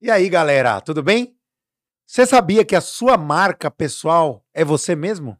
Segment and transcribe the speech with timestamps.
[0.00, 1.36] E aí, galera, tudo bem?
[2.06, 5.36] Você sabia que a sua marca pessoal é você mesmo?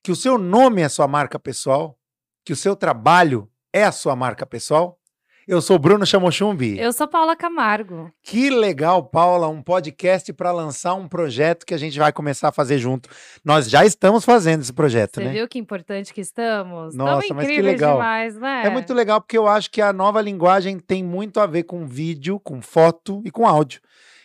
[0.00, 1.98] Que o seu nome é sua marca pessoal?
[2.44, 4.99] Que o seu trabalho é a sua marca pessoal?
[5.48, 6.78] Eu sou Bruno Chamochumbi.
[6.78, 8.12] Eu sou Paula Camargo.
[8.22, 12.52] Que legal, Paula, um podcast para lançar um projeto que a gente vai começar a
[12.52, 13.08] fazer junto.
[13.44, 15.32] Nós já estamos fazendo esse projeto, Você né?
[15.32, 16.94] viu que importante que estamos?
[16.94, 17.94] Nossa, mas que legal.
[17.94, 18.62] demais, né?
[18.66, 21.86] É muito legal porque eu acho que a nova linguagem tem muito a ver com
[21.86, 23.80] vídeo, com foto e com áudio.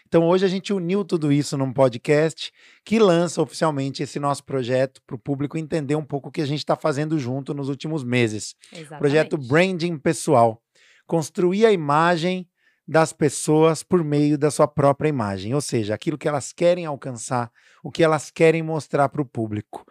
[0.07, 2.52] Então hoje a gente uniu tudo isso num podcast
[2.84, 6.45] que lança oficialmente esse nosso projeto para o público entender um pouco o que a
[6.45, 8.55] gente está fazendo junto nos últimos meses.
[8.71, 8.99] Exatamente.
[8.99, 10.62] Projeto Branding Pessoal.
[11.05, 12.48] Construir a imagem
[12.88, 17.52] das pessoas por meio da sua própria imagem, ou seja, aquilo que elas querem alcançar,
[17.84, 19.86] o que elas querem mostrar para o público.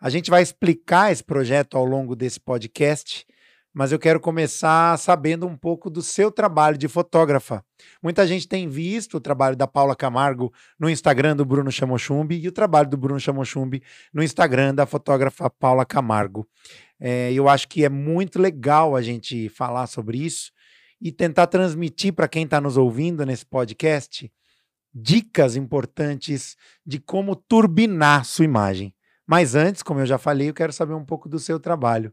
[0.00, 3.26] A gente vai explicar esse projeto ao longo desse podcast,
[3.74, 7.62] mas eu quero começar sabendo um pouco do seu trabalho de fotógrafa.
[8.02, 12.48] Muita gente tem visto o trabalho da Paula Camargo no Instagram do Bruno Chamochumbi e
[12.48, 16.48] o trabalho do Bruno Chamochumbi no Instagram da fotógrafa Paula Camargo.
[16.98, 20.50] É, eu acho que é muito legal a gente falar sobre isso
[21.00, 24.30] e tentar transmitir para quem está nos ouvindo nesse podcast
[24.92, 28.94] dicas importantes de como turbinar sua imagem.
[29.26, 32.12] Mas antes, como eu já falei, eu quero saber um pouco do seu trabalho.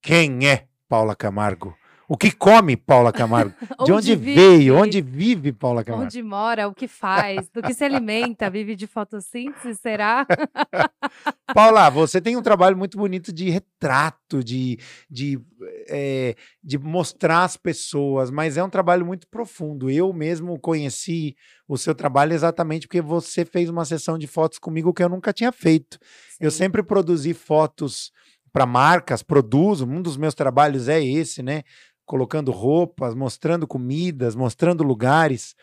[0.00, 1.76] Quem é Paula Camargo?
[2.08, 3.52] O que come Paula Camargo?
[3.84, 4.34] De onde, vive?
[4.34, 4.76] veio?
[4.76, 6.06] Onde vive Paula Camargo?
[6.06, 10.24] Onde mora, o que faz, do que se alimenta, vive de fotossíntese, será?
[11.52, 14.78] Paula, você tem um trabalho muito bonito de retrato, de,
[15.10, 15.40] de,
[15.88, 19.90] eh, de mostrar as pessoas, mas é um trabalho muito profundo.
[19.90, 24.94] Eu mesmo conheci o seu trabalho exatamente porque você fez uma sessão de fotos comigo
[24.94, 25.98] que eu nunca tinha feito.
[26.38, 26.58] Eu Sim.
[26.58, 28.12] sempre produzi fotos
[28.52, 31.62] para marcas, produzo, um dos meus trabalhos é esse, né?
[32.06, 35.54] Colocando roupas, mostrando comidas, mostrando lugares,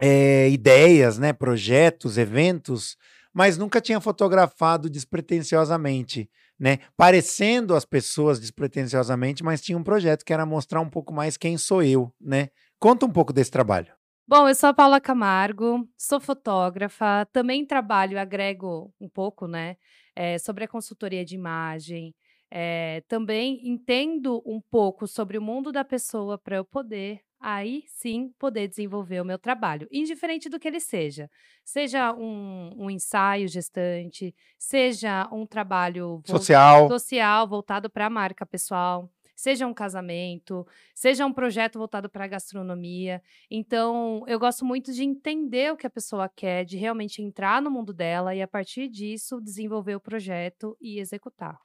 [0.00, 1.32] eh, ideias, né?
[1.32, 2.96] Projetos, eventos,
[3.32, 6.78] mas nunca tinha fotografado despretensiosamente, né?
[6.96, 11.58] Parecendo as pessoas despretensiosamente, mas tinha um projeto que era mostrar um pouco mais quem
[11.58, 12.48] sou eu, né?
[12.78, 13.92] Conta um pouco desse trabalho.
[14.28, 19.76] Bom, eu sou a Paula Camargo, sou fotógrafa, também trabalho, agrego um pouco, né,
[20.16, 22.12] eh, sobre a consultoria de imagem.
[22.50, 28.32] Eh, também entendo um pouco sobre o mundo da pessoa para eu poder, aí sim,
[28.38, 31.30] poder desenvolver o meu trabalho, indiferente do que ele seja.
[31.64, 36.88] Seja um, um ensaio gestante, seja um trabalho vol- Social.
[36.88, 42.28] social voltado para a marca pessoal, seja um casamento, seja um projeto voltado para a
[42.28, 43.22] gastronomia.
[43.50, 47.70] Então, eu gosto muito de entender o que a pessoa quer, de realmente entrar no
[47.70, 51.58] mundo dela e, a partir disso, desenvolver o projeto e executar.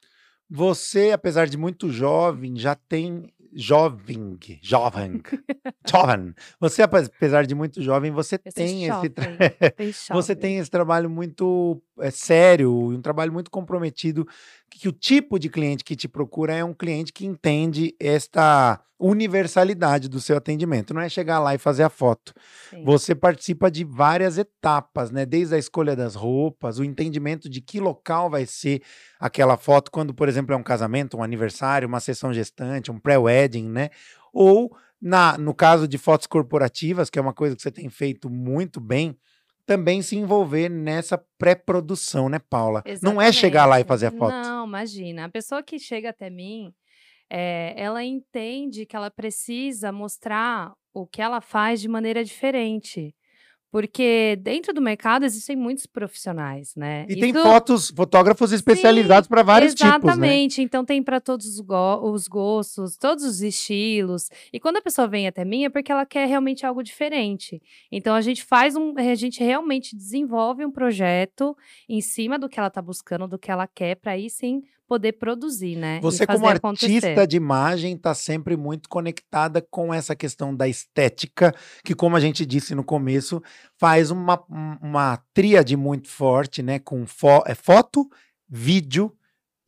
[0.52, 5.22] Você, apesar de muito jovem, já tem jovem, jovem,
[5.90, 6.34] jovem.
[6.60, 9.28] Você, ape- apesar de muito jovem, você sou tem esse, tra-
[9.78, 14.28] bem você tem esse trabalho muito é, sério, um trabalho muito comprometido,
[14.70, 20.08] que o tipo de cliente que te procura é um cliente que entende esta universalidade
[20.08, 20.94] do seu atendimento.
[20.94, 22.34] Não é chegar lá e fazer a foto.
[22.70, 22.84] Sim.
[22.84, 25.26] Você participa de várias etapas, né?
[25.26, 28.84] Desde a escolha das roupas, o entendimento de que local vai ser
[29.20, 33.68] aquela foto, quando, por exemplo, é um casamento, um aniversário, uma sessão gestante, um pré-wedding,
[33.68, 33.90] né?
[34.32, 38.30] Ou na, no caso de fotos corporativas, que é uma coisa que você tem feito
[38.30, 39.18] muito bem,
[39.66, 42.84] também se envolver nessa pré-produção, né, Paula?
[43.02, 43.88] Não é chegar lá e Exatamente.
[43.88, 44.32] fazer a foto.
[44.32, 45.26] Não, imagina.
[45.26, 46.74] A pessoa que chega até mim,
[47.30, 53.16] eh, ela entende que ela precisa mostrar o que ela faz de maneira diferente.
[53.72, 57.06] Porque dentro do mercado existem muitos profissionais, né?
[57.08, 59.98] E tem Isso- fotos, fotógrafos especializados para vários tipos, né?
[60.12, 60.62] Exatamente.
[60.62, 64.30] Então tem para todos os, go- os gostos, todos os estilos.
[64.52, 67.62] E quando a pessoa vem até mim é porque ela quer realmente algo diferente.
[67.90, 71.56] Então a gente faz um, a gente realmente desenvolve um projeto
[71.88, 75.14] em cima do que ela está buscando, do que ela quer, para aí sim poder
[75.14, 76.02] produzir, né?
[76.02, 76.96] Você, como acontecer.
[76.98, 82.20] artista de imagem, está sempre muito conectada com essa questão da estética, que, como a
[82.20, 83.42] gente disse no começo,
[83.80, 86.78] faz uma, um- uma tríade muito forte, né?
[86.78, 88.10] Com fo- é, foto,
[88.50, 89.14] vídeo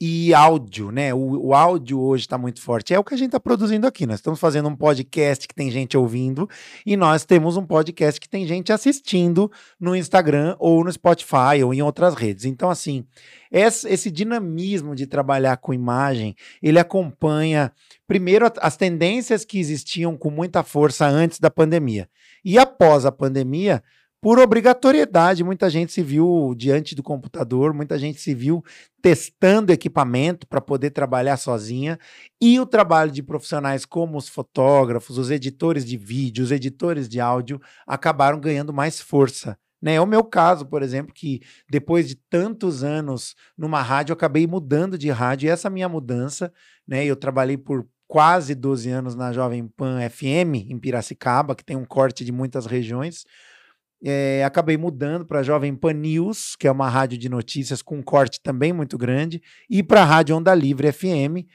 [0.06, 1.14] e áudio, né?
[1.14, 2.94] O, o áudio hoje está muito forte.
[2.94, 4.06] É o que a gente está produzindo aqui.
[4.06, 6.50] Nós estamos fazendo um podcast que tem gente ouvindo
[6.86, 11.74] e nós temos um podcast que tem gente assistindo no Instagram ou no Spotify ou
[11.74, 12.44] em outras redes.
[12.44, 13.06] Então, assim,
[13.50, 17.72] esse, esse dinamismo de trabalhar com imagem, ele acompanha,
[18.06, 22.10] primeiro, as tendências que existiam com muita força antes da pandemia.
[22.44, 23.82] E após a pandemia,
[24.24, 25.44] por obrigatoriedade.
[25.44, 28.64] Muita gente se viu diante do computador, muita gente se viu
[29.02, 32.00] testando equipamento para poder trabalhar sozinha.
[32.42, 37.20] E o trabalho de profissionais como os fotógrafos, os editores de vídeo, os editores de
[37.20, 39.58] áudio acabaram ganhando mais força.
[39.82, 39.96] Né?
[39.96, 44.48] É o meu caso, por exemplo, que depois de tantos anos numa rádio, eu acabei
[44.48, 46.50] mudando de rádio, e essa minha mudança,
[46.88, 47.04] né?
[47.04, 51.84] Eu trabalhei por quase 12 anos na Jovem Pan FM, em Piracicaba, que tem um
[51.84, 53.26] corte de muitas regiões.
[54.06, 57.98] É, acabei mudando para a Jovem Pan News, que é uma rádio de notícias com
[57.98, 61.48] um corte também muito grande, e para a Rádio Onda Livre FM,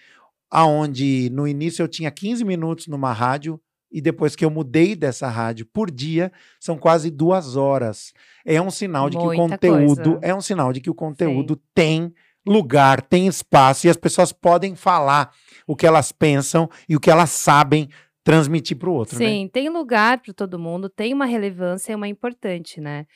[0.50, 3.60] aonde no início eu tinha 15 minutos numa rádio,
[3.92, 8.12] e depois que eu mudei dessa rádio por dia, são quase duas horas.
[8.44, 10.20] É um sinal de Muita que o conteúdo coisa.
[10.22, 11.60] é um sinal de que o conteúdo Sim.
[11.74, 12.14] tem
[12.46, 15.32] lugar, tem espaço e as pessoas podem falar
[15.66, 17.88] o que elas pensam e o que elas sabem
[18.28, 19.18] transmitir para o outro.
[19.18, 19.24] Né?
[19.24, 19.50] Sim, né?
[19.50, 23.06] tem lugar para todo mundo, tem uma relevância e uma importante, né?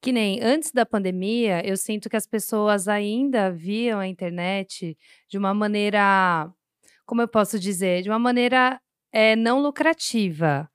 [0.00, 4.96] Que nem antes da pandemia, eu sinto que as pessoas ainda viam a internet
[5.28, 6.50] de uma maneira,
[7.04, 8.80] como eu posso dizer, de uma maneira
[9.12, 10.66] é, não lucrativa.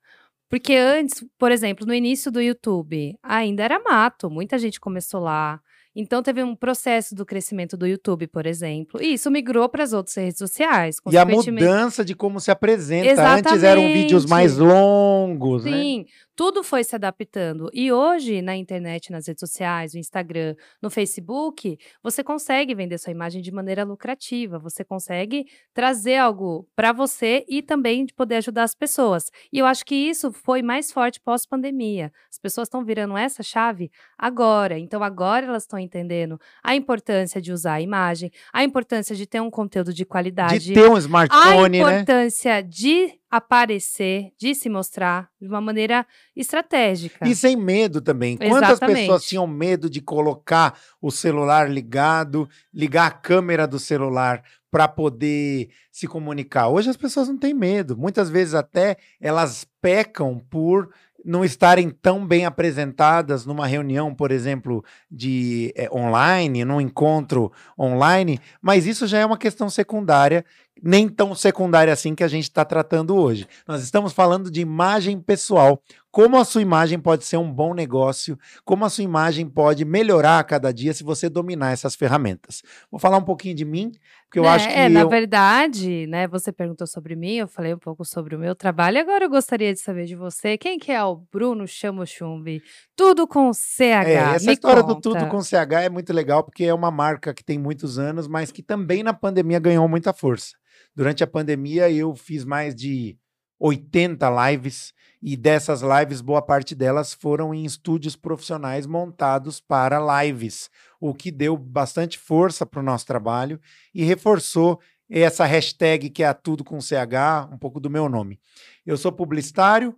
[0.48, 5.60] Porque antes, por exemplo, no início do YouTube, ainda era mato, muita gente começou lá.
[6.00, 9.02] Então teve um processo do crescimento do YouTube, por exemplo.
[9.02, 10.98] E isso migrou para as outras redes sociais.
[11.12, 13.08] E a mudança de como se apresenta.
[13.08, 13.48] Exatamente.
[13.48, 15.72] Antes eram vídeos mais longos, Sim.
[15.72, 15.78] né?
[15.78, 16.06] Sim,
[16.36, 17.68] tudo foi se adaptando.
[17.74, 23.12] E hoje, na internet, nas redes sociais, no Instagram, no Facebook, você consegue vender sua
[23.12, 24.60] imagem de maneira lucrativa.
[24.60, 29.32] Você consegue trazer algo para você e também de poder ajudar as pessoas.
[29.52, 32.12] E eu acho que isso foi mais forte pós-pandemia.
[32.32, 34.78] As pessoas estão virando essa chave agora.
[34.78, 39.42] Então, agora elas estão entendendo a importância de usar a imagem, a importância de ter
[39.42, 40.60] um conteúdo de qualidade.
[40.60, 41.86] De ter um smartphone, né?
[41.86, 42.62] A importância né?
[42.62, 46.06] de aparecer, de se mostrar de uma maneira
[46.36, 47.28] estratégica.
[47.28, 48.38] E sem medo também.
[48.38, 54.88] Quantas pessoas tinham medo de colocar o celular ligado, ligar a câmera do celular para
[54.88, 56.69] poder se comunicar?
[56.69, 57.98] Hoje as pessoas não têm medo.
[57.98, 60.89] Muitas vezes até elas pecam por
[61.27, 68.39] não estarem tão bem apresentadas numa reunião, por exemplo, de é, online, num encontro online,
[68.62, 70.45] mas isso já é uma questão secundária
[70.81, 73.47] nem tão secundária assim que a gente está tratando hoje.
[73.68, 75.81] Nós estamos falando de imagem pessoal.
[76.09, 80.39] Como a sua imagem pode ser um bom negócio, como a sua imagem pode melhorar
[80.39, 82.63] a cada dia se você dominar essas ferramentas.
[82.89, 83.91] Vou falar um pouquinho de mim,
[84.24, 84.74] porque eu é, acho que.
[84.74, 84.89] É, eu...
[84.89, 86.27] na verdade, né?
[86.27, 89.00] Você perguntou sobre mim, eu falei um pouco sobre o meu trabalho.
[89.00, 90.57] Agora eu gostaria de saber de você.
[90.57, 92.63] Quem que é o Bruno Chamo Chumbi?
[92.95, 94.07] Tudo com CH.
[94.07, 94.95] É, essa Me história conta.
[94.95, 98.27] do Tudo com CH é muito legal, porque é uma marca que tem muitos anos,
[98.27, 100.56] mas que também na pandemia ganhou muita força.
[100.98, 103.16] Durante a pandemia, eu fiz mais de
[103.60, 110.72] 80 lives e dessas lives, boa parte delas foram em estúdios profissionais montados para lives,
[111.00, 113.62] o que deu bastante força para o nosso trabalho
[113.94, 118.40] e reforçou essa hashtag que é a tudo com CH, um pouco do meu nome.
[118.84, 119.96] Eu sou publicitário,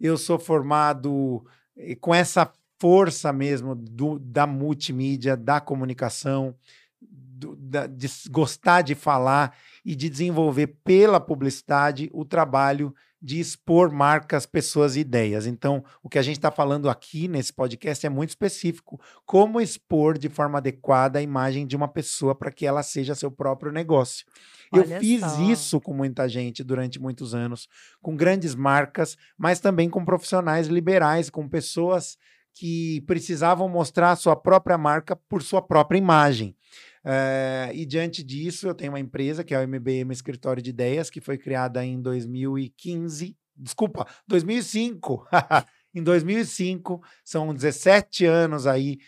[0.00, 6.56] eu sou formado eh, com essa força mesmo do, da multimídia, da comunicação,
[7.00, 13.92] do, da, de gostar de falar e de desenvolver pela publicidade o trabalho de expor
[13.92, 15.46] marcas, pessoas e ideias.
[15.46, 18.98] Então, o que a gente está falando aqui nesse podcast é muito específico.
[19.26, 23.30] Como expor de forma adequada a imagem de uma pessoa para que ela seja seu
[23.30, 24.24] próprio negócio.
[24.72, 25.42] Olha Eu fiz só.
[25.42, 27.68] isso com muita gente durante muitos anos,
[28.00, 32.16] com grandes marcas, mas também com profissionais liberais, com pessoas
[32.54, 36.56] que precisavam mostrar a sua própria marca por sua própria imagem.
[37.04, 41.08] Uh, e diante disso, eu tenho uma empresa que é o MBM Escritório de Ideias,
[41.08, 45.26] que foi criada em 2015, desculpa, 2005.
[45.94, 48.98] em 2005, são 17 anos aí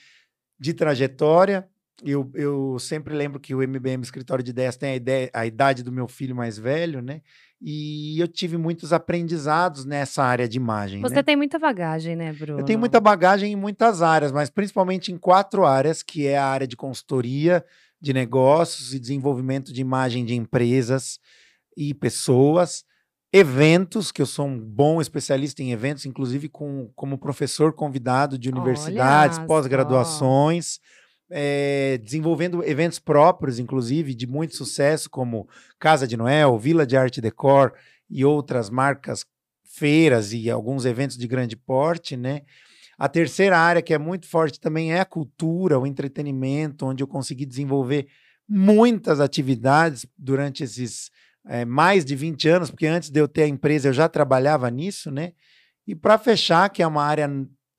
[0.59, 1.69] de trajetória.
[2.05, 5.83] Eu, eu sempre lembro que o MBM Escritório de Ideias tem a, ideia, a idade
[5.83, 7.23] do meu filho mais velho, né?
[7.65, 11.01] E eu tive muitos aprendizados nessa área de imagem.
[11.01, 11.23] Você né?
[11.23, 12.59] tem muita bagagem, né, Bruno?
[12.59, 16.45] Eu tenho muita bagagem em muitas áreas, mas principalmente em quatro áreas, que é a
[16.45, 17.65] área de consultoria,
[18.01, 21.21] de negócios e desenvolvimento de imagem de empresas
[21.77, 22.85] e pessoas,
[23.33, 28.49] eventos, que eu sou um bom especialista em eventos, inclusive com, como professor convidado de
[28.49, 30.81] universidades, pós-graduações
[31.35, 35.49] é, desenvolvendo eventos próprios, inclusive, de muito sucesso, como
[35.79, 37.73] Casa de Noel, Vila de Arte Decor
[38.09, 39.25] e outras marcas,
[39.65, 42.43] feiras e alguns eventos de grande porte, né?
[42.99, 47.09] A terceira área, que é muito forte também, é a cultura, o entretenimento, onde eu
[47.09, 48.07] consegui desenvolver
[48.47, 51.11] muitas atividades durante esses
[51.47, 54.71] é, mais de 20 anos, porque antes de eu ter a empresa eu já trabalhava
[54.71, 55.33] nisso, né?
[55.87, 57.29] E para fechar, que é uma área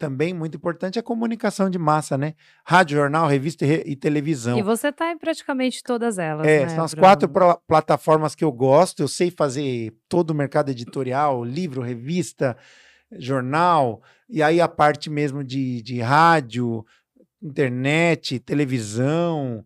[0.03, 2.33] também muito importante é a comunicação de massa, né?
[2.65, 4.57] Rádio, jornal, revista e, e televisão.
[4.60, 7.07] E você tá em praticamente todas elas, É, né, são as Bruno?
[7.07, 9.01] quatro pla- plataformas que eu gosto.
[9.01, 12.57] Eu sei fazer todo o mercado editorial, livro, revista,
[13.13, 16.86] jornal, e aí a parte mesmo de, de rádio,
[17.41, 19.63] internet, televisão.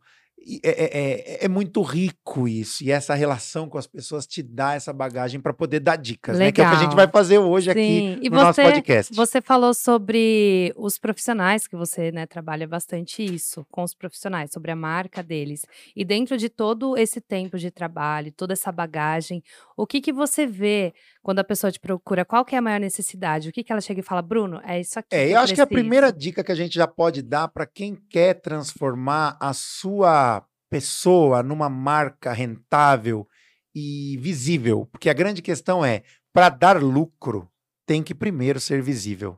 [0.50, 1.00] E É, é-
[1.44, 5.42] é- é muito rico isso, e essa relação com as pessoas te dá essa bagagem
[5.42, 6.54] para poder dar dicas, né?
[6.54, 8.64] Que é o que a gente vai fazer hoje aqui Sim, e no nosso você,
[8.64, 9.14] podcast.
[9.14, 14.72] você falou sobre os profissionais que você né, trabalha bastante isso com os profissionais, sobre
[14.72, 15.66] a marca deles.
[15.94, 19.44] E dentro de todo esse tempo de trabalho, toda essa bagagem,
[19.76, 20.94] o que que você vê
[21.28, 22.24] quando a pessoa te procura?
[22.24, 23.50] Qual que é a maior necessidade?
[23.50, 25.14] O que que ela chega e fala, Bruno, é isso aqui.
[25.14, 27.50] É, que eu acho que a preciso." primeira dica que a gente já pode dar
[27.50, 33.28] para quem quer transformar a sua pessoa numa marca rentável
[33.76, 37.52] e visível, porque a grande questão é, para dar lucro,
[37.86, 39.38] tem que primeiro ser visível.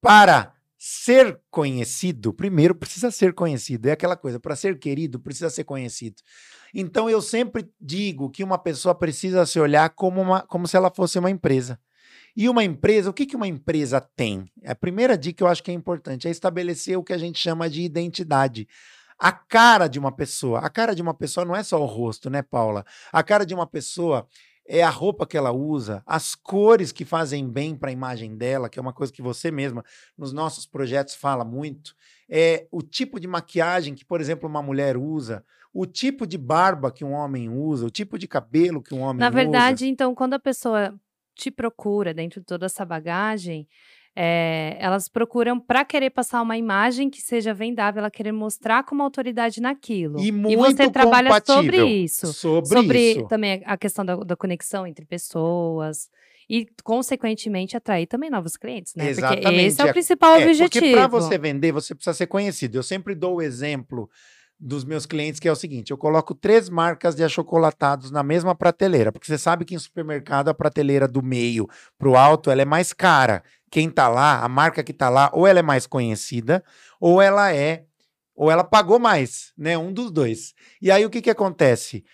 [0.00, 3.86] Para ser conhecido, primeiro precisa ser conhecido.
[3.86, 6.16] É aquela coisa, para ser querido, precisa ser conhecido.
[6.74, 10.90] Então eu sempre digo que uma pessoa precisa se olhar como, uma, como se ela
[10.94, 11.78] fosse uma empresa.
[12.36, 14.44] E uma empresa, o que, que uma empresa tem?
[14.66, 17.38] A primeira dica que eu acho que é importante é estabelecer o que a gente
[17.38, 18.68] chama de identidade.
[19.18, 20.58] A cara de uma pessoa.
[20.58, 22.84] A cara de uma pessoa não é só o rosto, né, Paula?
[23.10, 24.26] A cara de uma pessoa
[24.68, 28.68] é a roupa que ela usa, as cores que fazem bem para a imagem dela,
[28.68, 29.84] que é uma coisa que você mesma,
[30.16, 31.94] nos nossos projetos, fala muito.
[32.28, 36.90] É o tipo de maquiagem que, por exemplo, uma mulher usa, o tipo de barba
[36.90, 39.34] que um homem usa, o tipo de cabelo que um homem Na usa.
[39.36, 40.94] verdade, então, quando a pessoa
[41.34, 43.68] te procura dentro de toda essa bagagem,
[44.18, 49.02] é, elas procuram para querer passar uma imagem que seja vendável, ela querer mostrar como
[49.02, 50.18] autoridade naquilo.
[50.18, 52.32] E você muito trabalha sobre isso.
[52.32, 53.26] Sobre, Sobre isso.
[53.28, 56.08] também a questão da, da conexão entre pessoas.
[56.48, 59.04] E, consequentemente, atrair também novos clientes, né?
[59.12, 60.70] Porque Exatamente, esse é é- o principal É, objetivo.
[60.70, 62.78] porque para você vender, você precisa ser conhecido.
[62.78, 64.08] Eu sempre dou o exemplo
[64.58, 68.54] dos meus clientes, que é o seguinte: eu coloco três marcas de achocolatados na mesma
[68.54, 71.68] prateleira, porque você sabe que em supermercado a prateleira do meio
[71.98, 73.42] para o alto ela é mais cara.
[73.70, 76.62] Quem tá lá, a marca que tá lá, ou ela é mais conhecida,
[77.00, 77.84] ou ela é,
[78.34, 79.76] ou ela pagou mais, né?
[79.76, 80.54] Um dos dois.
[80.80, 82.04] E aí o que que acontece?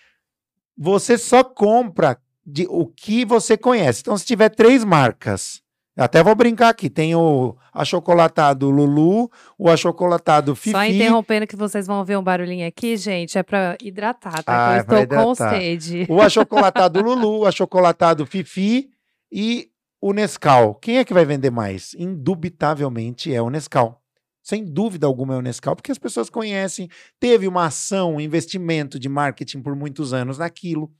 [0.77, 4.01] Você só compra de o que você conhece.
[4.01, 5.61] Então, se tiver três marcas,
[5.95, 10.71] até vou brincar aqui, tem o achocolatado Lulu, o achocolatado Fifi.
[10.71, 14.69] Só interrompendo que vocês vão ver um barulhinho aqui, gente, é para hidratar, tá?
[14.69, 15.49] Ah, é eu estou com hidratar.
[15.51, 16.07] sede.
[16.09, 18.89] O achocolatado Lulu, o achocolatado Fifi
[19.31, 19.69] e
[20.05, 20.75] o Nescau.
[20.75, 21.93] Quem é que vai vender mais?
[21.93, 24.03] Indubitavelmente é o Nescau.
[24.43, 26.89] Sem dúvida alguma é o Nescau, porque as pessoas conhecem,
[27.21, 30.91] teve uma ação, um investimento de marketing por muitos anos naquilo.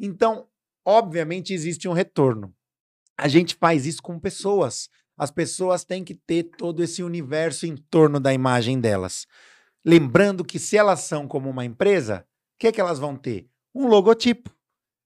[0.00, 0.48] Então,
[0.84, 2.52] obviamente, existe um retorno.
[3.16, 4.90] A gente faz isso com pessoas.
[5.16, 9.24] As pessoas têm que ter todo esse universo em torno da imagem delas.
[9.84, 13.48] Lembrando que se elas são como uma empresa, o que, é que elas vão ter?
[13.72, 14.50] Um logotipo.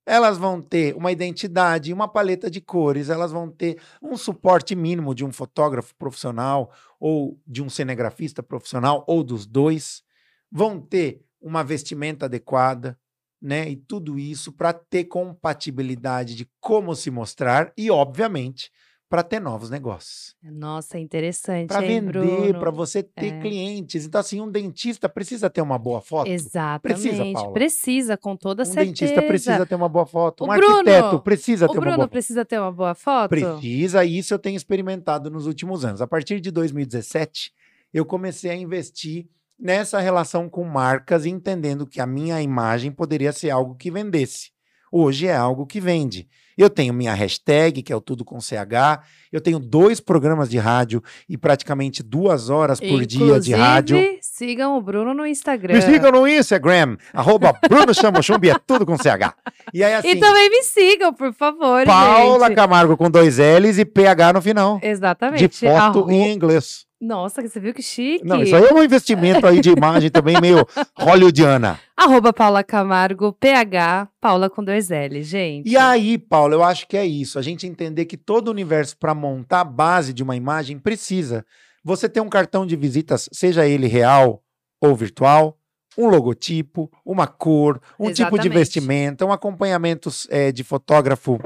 [0.04, 5.14] Elas vão ter uma identidade, uma paleta de cores, elas vão ter um suporte mínimo
[5.14, 10.02] de um fotógrafo profissional ou de um cinegrafista profissional ou dos dois.
[10.50, 12.98] Vão ter uma vestimenta adequada,
[13.40, 13.68] né?
[13.70, 18.70] E tudo isso para ter compatibilidade de como se mostrar e, obviamente,
[19.12, 20.34] para ter novos negócios.
[20.42, 22.58] Nossa, interessante, Para vender, Bruno?
[22.58, 23.40] para você ter É.
[23.42, 24.06] clientes.
[24.06, 26.28] Então, assim, um dentista precisa ter uma boa foto.
[26.30, 27.32] Exatamente.
[27.34, 27.52] Paula?
[27.52, 28.86] Precisa, com toda Um certeza.
[28.86, 30.40] dentista precisa ter uma boa foto.
[30.40, 32.10] O Um Bruno- arquiteto precisa O ter uma Bruno boa foto.
[32.10, 33.28] precisa ter uma boa foto?
[33.28, 36.00] Precisa, e isso eu tenho experimentado nos últimos anos.
[36.00, 37.52] A partir de 2017,
[37.92, 39.28] eu comecei a investir
[39.60, 44.52] nessa relação com marcas, entendendo que a minha imagem poderia ser algo que vendesse.
[44.90, 46.26] Hoje é algo que vende.
[46.56, 49.00] Eu tenho minha hashtag, que é o Tudo com CH.
[49.32, 53.96] Eu tenho dois programas de rádio e praticamente duas horas por dia de rádio.
[53.96, 55.74] Inclusive, sigam o Bruno no Instagram.
[55.74, 59.34] Me sigam no Instagram, arroba Bruno Chamochumbi, é tudo com CH.
[59.72, 62.56] E aí, assim, E também me sigam, por favor, Paula gente.
[62.56, 64.78] Camargo com dois L's e PH no final.
[64.82, 65.48] Exatamente.
[65.48, 66.84] De foto Arro- em inglês.
[67.02, 68.24] Nossa, você viu que chique?
[68.24, 70.64] Não, isso aí é um investimento aí de imagem também meio
[70.96, 71.80] hollywoodiana.
[71.96, 75.68] Arroba Paula Camargo, PH, Paula com dois L, gente.
[75.68, 77.40] E aí, Paulo, eu acho que é isso.
[77.40, 81.44] A gente entender que todo o universo, para montar a base de uma imagem, precisa.
[81.82, 84.40] Você ter um cartão de visitas, seja ele real
[84.80, 85.58] ou virtual,
[85.98, 88.48] um logotipo, uma cor, um tipo de Exatamente.
[88.48, 91.40] vestimenta, um acompanhamento eh, de fotógrafo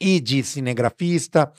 [0.00, 1.52] e de cinegrafista,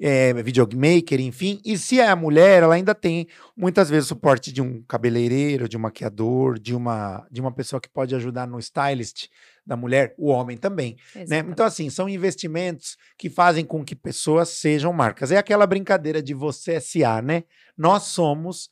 [0.00, 1.60] é, videomaker, enfim.
[1.64, 5.68] E se é a mulher, ela ainda tem muitas vezes o suporte de um cabeleireiro,
[5.68, 9.28] de um maquiador, de uma, de uma pessoa que pode ajudar no stylist
[9.66, 10.96] da mulher, o homem também.
[11.28, 11.38] Né?
[11.40, 15.30] Então, assim, são investimentos que fazem com que pessoas sejam marcas.
[15.30, 17.44] É aquela brincadeira de você SA, né?
[17.76, 18.70] Nós somos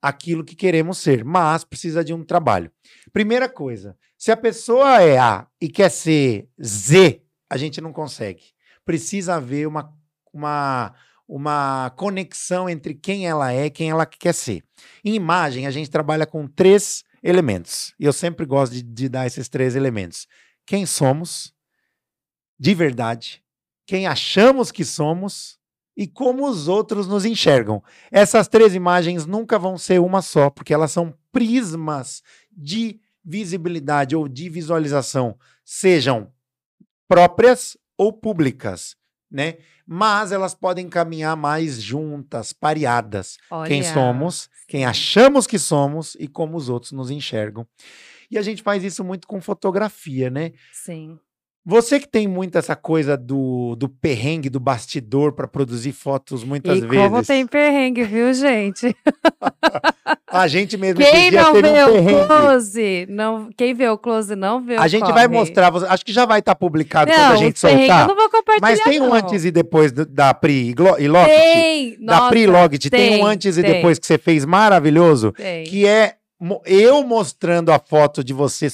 [0.00, 2.70] aquilo que queremos ser, mas precisa de um trabalho.
[3.12, 7.20] Primeira coisa, se a pessoa é A e quer ser Z,
[7.50, 8.57] a gente não consegue
[8.88, 9.94] precisa haver uma,
[10.32, 10.94] uma,
[11.28, 14.64] uma conexão entre quem ela é e quem ela quer ser.
[15.04, 17.92] Em imagem, a gente trabalha com três elementos.
[18.00, 20.26] E eu sempre gosto de, de dar esses três elementos.
[20.64, 21.52] Quem somos,
[22.58, 23.44] de verdade,
[23.86, 25.58] quem achamos que somos
[25.94, 27.84] e como os outros nos enxergam.
[28.10, 34.26] Essas três imagens nunca vão ser uma só, porque elas são prismas de visibilidade ou
[34.26, 36.32] de visualização, sejam
[37.06, 38.96] próprias ou públicas,
[39.30, 39.56] né?
[39.86, 43.36] Mas elas podem caminhar mais juntas, pareadas.
[43.50, 43.68] Olha.
[43.68, 47.66] Quem somos, quem achamos que somos e como os outros nos enxergam.
[48.30, 50.52] E a gente faz isso muito com fotografia, né?
[50.72, 51.18] Sim.
[51.68, 56.78] Você que tem muito essa coisa do, do perrengue, do bastidor para produzir fotos muitas
[56.78, 56.96] e vezes.
[56.96, 58.96] Como tem perrengue, viu, gente?
[60.26, 64.64] a gente mesmo quem não vê um o close, não, quem vê o close não
[64.64, 65.12] vê o A gente corre.
[65.12, 68.00] vai mostrar, acho que já vai estar tá publicado não, quando a gente soltar.
[68.00, 68.60] Eu não vou compartilhar.
[68.62, 69.12] Mas tem um não.
[69.12, 71.36] antes e depois do, da Pri e Lockit.
[71.36, 73.64] Tem, da nossa, Pri Lockit, tem, tem, um antes tem.
[73.64, 75.64] e depois que você fez maravilhoso, tem.
[75.64, 76.14] que é
[76.64, 78.70] eu mostrando a foto de você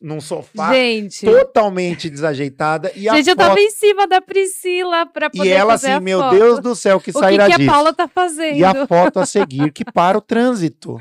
[0.00, 1.26] num sofá gente.
[1.26, 2.90] totalmente desajeitada.
[2.94, 3.36] E gente, eu foto...
[3.36, 6.34] tava em cima da Priscila pra poder E ela fazer assim, meu foto.
[6.34, 7.70] Deus do céu, que o sairá que, que disso?
[7.70, 8.56] a Paula tá fazendo?
[8.56, 11.00] E a foto a seguir, que para o trânsito.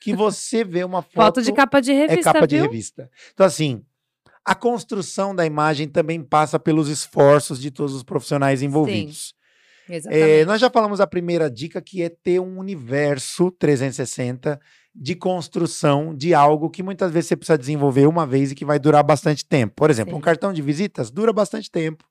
[0.00, 1.14] Que você vê uma foto...
[1.14, 2.64] Foto de capa de revista, É capa de viu?
[2.64, 3.10] revista.
[3.32, 3.84] Então assim,
[4.44, 9.34] a construção da imagem também passa pelos esforços de todos os profissionais envolvidos.
[9.88, 10.30] Exatamente.
[10.30, 14.58] É, nós já falamos a primeira dica, que é ter um universo 360
[14.94, 18.78] de construção de algo que muitas vezes você precisa desenvolver uma vez e que vai
[18.78, 19.74] durar bastante tempo.
[19.76, 20.18] Por exemplo, Sim.
[20.18, 22.04] um cartão de visitas dura bastante tempo.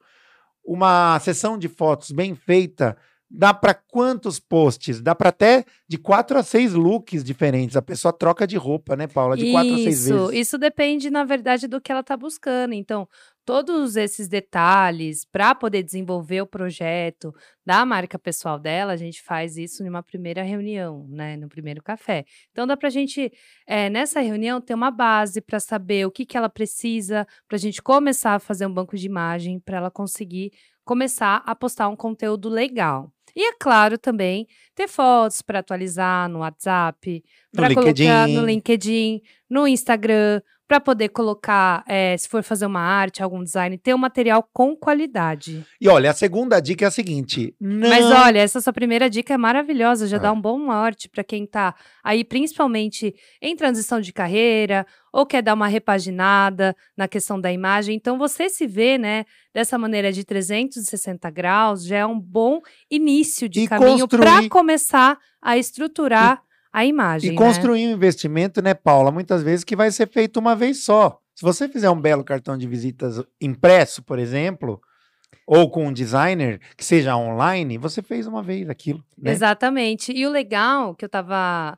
[0.63, 2.95] Uma sessão de fotos bem feita
[3.29, 5.01] dá para quantos posts?
[5.01, 7.77] Dá para até de quatro a seis looks diferentes.
[7.77, 9.37] A pessoa troca de roupa, né, Paula?
[9.37, 10.47] De quatro a seis Isso, vezes.
[10.47, 12.73] isso depende, na verdade, do que ela está buscando.
[12.73, 13.07] Então,
[13.49, 17.33] todos esses detalhes para poder desenvolver o projeto
[17.65, 21.35] da marca pessoal dela, a gente faz isso em uma primeira reunião, né?
[21.35, 22.25] No primeiro café.
[22.51, 23.33] Então, dá para a gente,
[23.65, 27.59] eh, nessa reunião, ter uma base para saber o que, que ela precisa, para a
[27.59, 30.51] gente começar a fazer um banco de imagem, para ela conseguir
[30.85, 33.11] começar a postar um conteúdo legal.
[33.35, 38.45] E é claro também ter fotos para atualizar no WhatsApp, para colocar no.
[38.45, 43.95] LinkedIn, no Instagram, para poder colocar, eh, se for fazer uma arte, algum design, ter
[43.95, 45.65] um material com qualidade.
[45.81, 49.33] E olha, a segunda dica é a seguinte: não Mas olha, essa sua primeira dica
[49.33, 50.19] é maravilhosa, já Ah.
[50.19, 55.41] dá um bom norte para quem tá aí, principalmente em transição de carreira, ou quer
[55.41, 57.95] dar uma repaginada na questão da imagem.
[57.95, 62.59] Então, você se vê, né, dessa maneira de 360 graus, já é um bom
[62.91, 67.29] início de E caminho para começar a estruturar a imagem.
[67.29, 67.37] E né?
[67.37, 69.11] construir um investimento, né, Paula?
[69.11, 71.19] Muitas vezes que vai ser feito uma vez só.
[71.35, 74.81] Se você fizer um belo cartão de visitas impresso, por exemplo,
[75.47, 79.03] ou com um designer que seja online, você fez uma vez aquilo.
[79.17, 79.31] Né?
[79.31, 80.11] Exatamente.
[80.11, 81.77] E o legal que eu tava.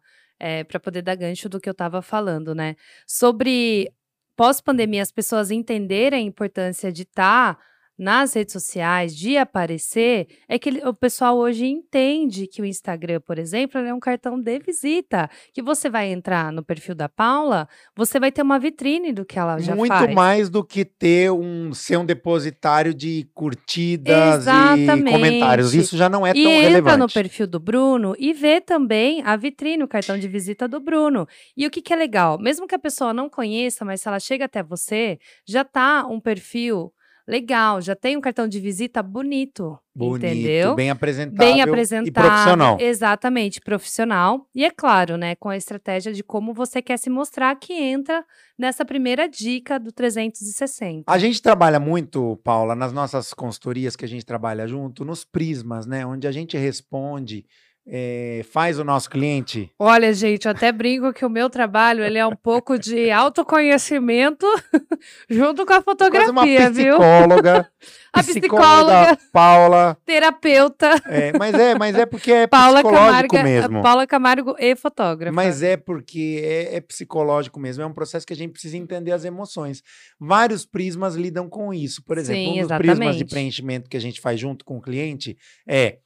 [0.67, 2.75] para poder dar gancho do que eu tava falando, né?
[3.07, 3.91] Sobre
[4.35, 7.57] pós-pandemia, as pessoas entenderem a importância de estar
[8.01, 13.37] nas redes sociais, de aparecer, é que o pessoal hoje entende que o Instagram, por
[13.37, 15.29] exemplo, é um cartão de visita.
[15.53, 19.37] Que você vai entrar no perfil da Paula, você vai ter uma vitrine do que
[19.37, 20.15] ela já Muito faz.
[20.15, 25.11] mais do que ter um ser um depositário de curtidas e Exatamente.
[25.11, 25.75] comentários.
[25.75, 26.97] Isso já não é E tão entra relevante.
[26.97, 31.27] no perfil do Bruno e vê também a vitrine, o cartão de visita do Bruno.
[31.55, 32.39] E o que, que é legal?
[32.39, 36.19] Mesmo que a pessoa não conheça, mas se ela chega até você, já tá um
[36.19, 36.91] perfil
[37.31, 40.75] legal, já tem um cartão de visita bonito, Bonito, entendeu?
[40.75, 42.77] bem apresentável, Bem e apresentado, profissional.
[42.79, 44.45] exatamente, profissional.
[44.53, 48.25] E é claro, né, com a estratégia de como você quer se mostrar que entra
[48.59, 51.03] nessa primeira dica do 360.
[51.07, 55.85] A gente trabalha muito, Paula, nas nossas consultorias que a gente trabalha junto, nos prismas,
[55.85, 56.05] né?
[56.05, 57.45] Onde a gente responde
[57.87, 59.71] é, faz o nosso cliente?
[59.79, 64.45] Olha, gente, eu até brinco que o meu trabalho ele é um pouco de autoconhecimento
[65.29, 66.97] junto com a fotografia, uma viu?
[66.97, 67.71] psicóloga.
[68.13, 69.17] A psicóloga.
[69.31, 69.97] Paula.
[70.05, 71.01] Terapeuta.
[71.05, 73.81] É, mas é, mas é porque é Paula psicológico Camargo, mesmo.
[73.81, 75.33] Paula Camargo e fotógrafa.
[75.33, 79.13] Mas é porque é, é psicológico mesmo, é um processo que a gente precisa entender
[79.13, 79.81] as emoções.
[80.19, 82.03] Vários prismas lidam com isso.
[82.03, 83.25] Por exemplo, Sim, um dos prismas de exatamente.
[83.25, 85.99] preenchimento que a gente faz junto com o cliente é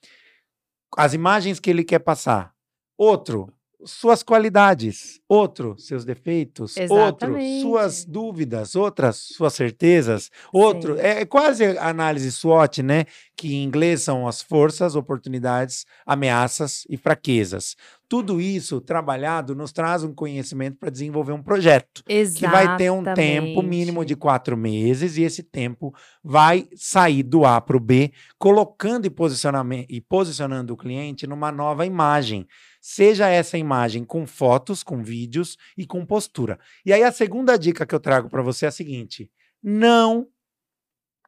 [0.97, 2.53] as imagens que ele quer passar.
[2.97, 3.53] Outro,
[3.85, 5.19] suas qualidades.
[5.27, 6.75] Outro, seus defeitos.
[6.77, 7.61] Outro, Exatamente.
[7.61, 8.75] suas dúvidas.
[8.75, 10.29] Outras, suas certezas.
[10.51, 11.01] Outro, Sim.
[11.01, 13.05] é quase a análise SWOT, né?
[13.35, 17.75] Que em inglês são as forças, oportunidades, ameaças e fraquezas.
[18.07, 23.03] Tudo isso trabalhado nos traz um conhecimento para desenvolver um projeto que vai ter um
[23.03, 24.15] tempo mínimo de Exatamente.
[24.17, 25.93] quatro meses e esse tempo
[26.23, 31.51] vai sair do A para o B, colocando e, posicionamento, e posicionando o cliente numa
[31.51, 32.47] nova imagem.
[32.87, 36.59] Seja essa imagem com fotos, com vídeos e com postura.
[36.85, 39.27] E aí a segunda dica que eu trago para você é a seguinte:
[39.63, 40.27] não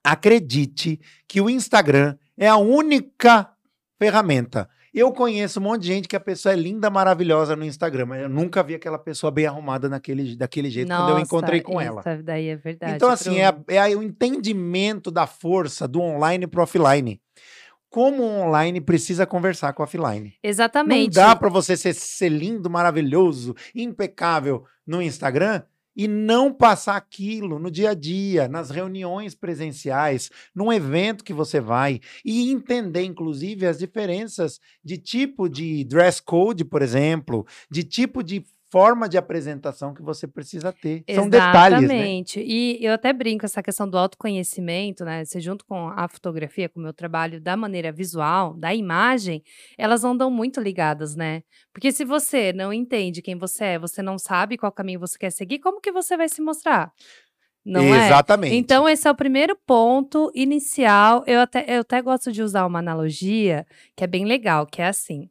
[0.04, 3.50] acredite que o Instagram é a única
[3.98, 4.70] ferramenta.
[4.93, 8.22] Eu conheço um monte de gente que a pessoa é linda, maravilhosa no Instagram, mas
[8.22, 11.96] eu nunca vi aquela pessoa bem arrumada naquele, daquele jeito quando eu encontrei com ela.
[11.98, 12.93] Nossa, daí é verdade.
[12.96, 17.20] Então, assim, é, a- é aí o entendimento da força do online pro offline.
[17.97, 20.36] Como o online precisa conversar com o offline.
[20.43, 21.15] Exatamente.
[21.15, 25.63] Não dá para você ser, ser lindo, maravilhoso, impecável no Instagram
[25.95, 31.60] e não passar aquilo no dia a dia, nas reuniões presenciais, num evento que você
[31.60, 38.21] vai e entender, inclusive, as diferenças de tipo de dress code, por exemplo, de tipo
[38.21, 41.03] de forma de apresentação que você precisa ter.
[41.10, 41.86] São detalhes, né?
[41.86, 42.39] Exatamente.
[42.41, 45.23] E eu até brinco essa questão do autoconhecimento, né?
[45.23, 49.41] Você junto com a fotografia, com o meu trabalho da maneira visual, da imagem,
[49.77, 51.43] elas andam muito ligadas, né?
[51.73, 55.32] Porque se você não entende quem você é, você não sabe qual caminho você quer
[55.32, 56.91] seguir, como que você vai se mostrar?
[57.65, 58.08] Não é?
[58.08, 58.56] Exatamente.
[58.56, 61.23] Então, esse é o primeiro ponto inicial.
[61.27, 64.88] Eu até, eu até gosto de usar uma analogia que é bem legal, que é
[64.88, 65.30] assim.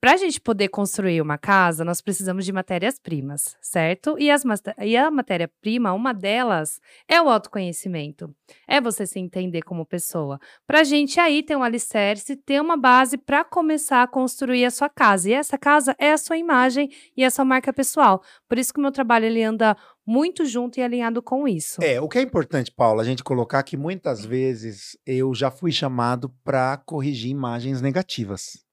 [0.00, 4.16] Para a gente poder construir uma casa, nós precisamos de matérias-primas, certo?
[4.16, 4.44] E, as,
[4.80, 8.32] e a matéria-prima, uma delas, é o autoconhecimento.
[8.68, 10.38] É você se entender como pessoa.
[10.68, 14.70] Para a gente aí ter um alicerce, ter uma base para começar a construir a
[14.70, 15.30] sua casa.
[15.30, 18.22] E essa casa é a sua imagem e a sua marca pessoal.
[18.48, 21.82] Por isso que o meu trabalho ele anda muito junto e alinhado com isso.
[21.82, 25.72] É, o que é importante, Paula, a gente colocar que muitas vezes eu já fui
[25.72, 28.67] chamado para corrigir imagens negativas.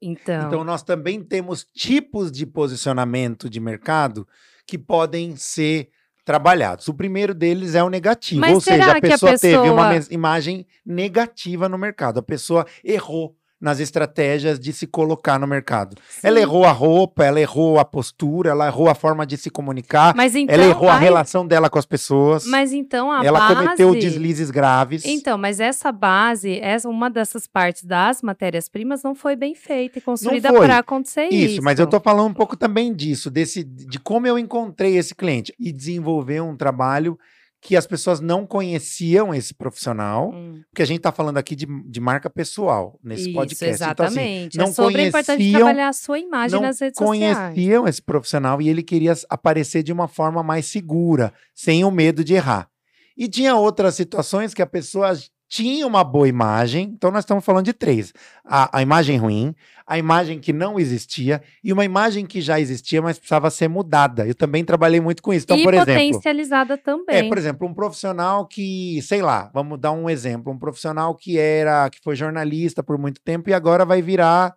[0.00, 4.26] Então, Então, nós também temos tipos de posicionamento de mercado
[4.66, 5.88] que podem ser
[6.24, 6.86] trabalhados.
[6.88, 9.88] O primeiro deles é o negativo, Mas ou seja, a que a pessoa teve uma
[9.90, 12.18] pessoa- imagem negativa no mercado.
[12.18, 15.96] A pessoa errou nas estratégias de se colocar no mercado.
[16.22, 16.42] Ela sim.
[16.42, 20.36] errou a roupa, ela errou a postura, ela errou a forma de se comunicar, Mas
[20.36, 22.46] então, ela errou a ai, relação dela com as pessoas.
[22.46, 23.54] Mas então a ela base...
[23.54, 25.04] cometeu deslizes graves.
[25.04, 30.02] Então, mas essa base, essa uma dessas partes das matérias-primas não foi bem feita e
[30.02, 31.54] construída para acontecer isso.
[31.54, 35.14] Isso, mas eu tô falando um pouco também disso, desse, de como eu encontrei esse
[35.14, 37.18] cliente e desenvolver um trabalho
[37.60, 41.66] que as pessoas não conheciam esse profissional, Hum, porque a gente tá falando aqui de,
[41.86, 43.64] de marca pessoal nesse isso, podcast.
[43.74, 44.54] exatamente.
[44.54, 46.98] Então, assim, é sobre a importância de conheciam- trabalhar a sua imagem não nas redes
[46.98, 47.36] sociais.
[47.36, 52.22] conheciam esse profissional e ele queria aparecer de uma forma mais segura, sem o medo
[52.22, 52.68] de errar.
[53.16, 55.12] E tinha outras situações que a pessoa
[55.48, 58.12] tinha uma boa imagem, então nós estamos falando de três:
[58.44, 59.54] a, a imagem ruim,
[59.86, 64.26] a imagem que não existia e uma imagem que já existia, mas precisava ser mudada.
[64.26, 65.46] Eu também trabalhei muito com isso.
[65.46, 65.94] Então, e por exemplo.
[65.94, 67.16] potencializada também.
[67.16, 71.38] É, por exemplo, um profissional que, sei lá, vamos dar um exemplo, um profissional que
[71.38, 74.54] era, que foi jornalista por muito tempo e agora vai virar,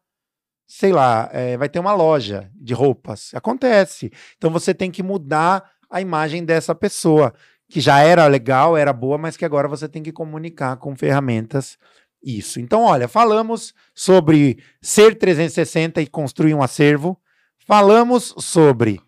[0.67, 3.31] sei lá, é, vai ter uma loja de roupas.
[3.33, 4.11] Acontece.
[4.37, 7.33] Então você tem que mudar a imagem dessa pessoa,
[7.71, 11.77] que já era legal, era boa, mas que agora você tem que comunicar com ferramentas
[12.21, 12.59] isso.
[12.59, 17.17] Então, olha, falamos sobre ser 360 e construir um acervo.
[17.65, 18.99] Falamos sobre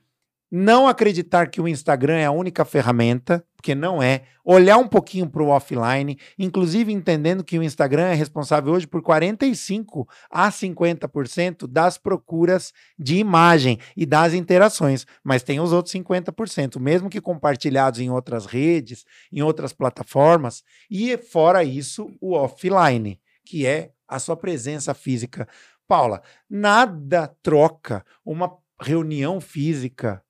[0.50, 4.24] não acreditar que o Instagram é a única ferramenta, porque não é.
[4.44, 9.02] Olhar um pouquinho para o offline, inclusive entendendo que o Instagram é responsável hoje por
[9.02, 16.78] 45 a 50% das procuras de imagem e das interações, mas tem os outros 50%,
[16.78, 23.66] mesmo que compartilhados em outras redes, em outras plataformas, e fora isso, o offline, que
[23.66, 25.48] é a sua presença física.
[25.88, 30.22] Paula, nada troca uma reunião física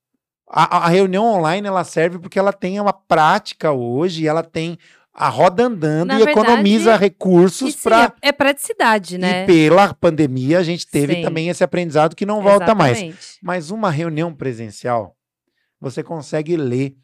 [0.50, 4.78] a, a reunião online ela serve porque ela tem uma prática hoje, ela tem
[5.14, 8.14] a roda andando Na e economiza verdade, E recursos para.
[8.22, 9.44] é, é praticidade, né?
[9.44, 11.22] E pela pandemia a gente teve Sim.
[11.22, 12.98] também esse aprendizado que não volta mais.
[12.98, 13.38] Exatamente.
[13.42, 15.16] Mas uma reunião presencial,
[15.80, 16.96] você consegue ler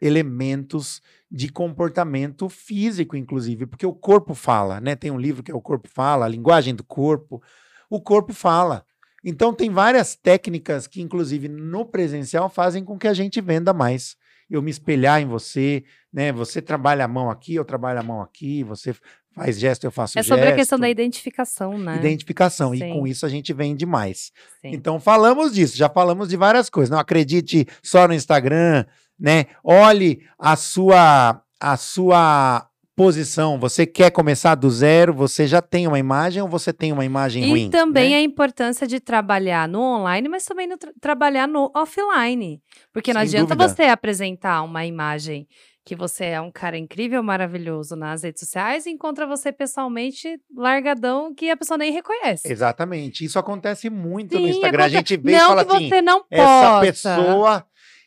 [0.00, 4.94] elementos de comportamento físico, inclusive, porque o corpo fala, né?
[4.94, 7.42] Tem um livro que é O Corpo Fala, a linguagem do corpo.
[7.88, 8.84] O corpo fala.
[9.24, 14.16] Então, tem várias técnicas que, inclusive, no presencial fazem com que a gente venda mais.
[14.50, 15.82] Eu me espelhar em você,
[16.12, 16.30] né?
[16.32, 18.94] Você trabalha a mão aqui, eu trabalho a mão aqui, você
[19.34, 20.28] faz gesto, eu faço É gesto.
[20.28, 21.96] sobre a questão da identificação, né?
[21.96, 22.74] Identificação.
[22.74, 22.92] E Sim.
[22.92, 24.30] com isso a gente vende mais.
[24.60, 24.68] Sim.
[24.74, 26.90] Então falamos disso, já falamos de várias coisas.
[26.90, 28.84] Não acredite só no Instagram,
[29.18, 29.46] né?
[29.64, 33.58] Olhe a sua a sua posição.
[33.58, 35.12] Você quer começar do zero?
[35.14, 37.70] Você já tem uma imagem ou você tem uma imagem E ruim?
[37.70, 38.16] também né?
[38.16, 42.60] a importância de trabalhar no online, mas também no tra- trabalhar no offline.
[42.92, 43.68] Porque não Sem adianta dúvida.
[43.74, 45.46] você apresentar uma imagem
[45.86, 51.34] que você é um cara incrível, maravilhoso nas redes sociais e encontra você pessoalmente largadão
[51.34, 52.50] que a pessoa nem reconhece.
[52.50, 53.22] Exatamente.
[53.22, 54.82] Isso acontece muito no Sim, Instagram.
[54.84, 54.96] A acontece.
[55.10, 56.80] gente vê e não fala que assim, você não essa possa.
[56.80, 57.66] pessoa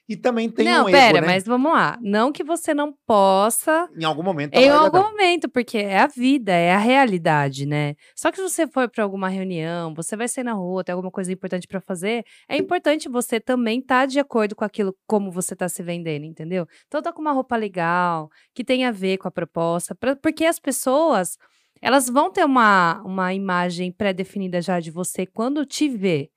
[0.09, 1.33] e também tem não, um pera, erro, né?
[1.33, 1.97] mas vamos lá.
[2.01, 5.01] Não que você não possa Em algum momento tá Em largadão.
[5.01, 7.95] algum momento, porque é a vida, é a realidade, né?
[8.15, 11.11] Só que se você for para alguma reunião, você vai sair na rua, tem alguma
[11.11, 15.53] coisa importante para fazer, é importante você também estar de acordo com aquilo como você
[15.53, 16.65] está se vendendo, entendeu?
[16.87, 20.45] Então tá com uma roupa legal, que tem a ver com a proposta, pra- porque
[20.45, 21.37] as pessoas,
[21.81, 26.29] elas vão ter uma, uma imagem pré-definida já de você quando te vê.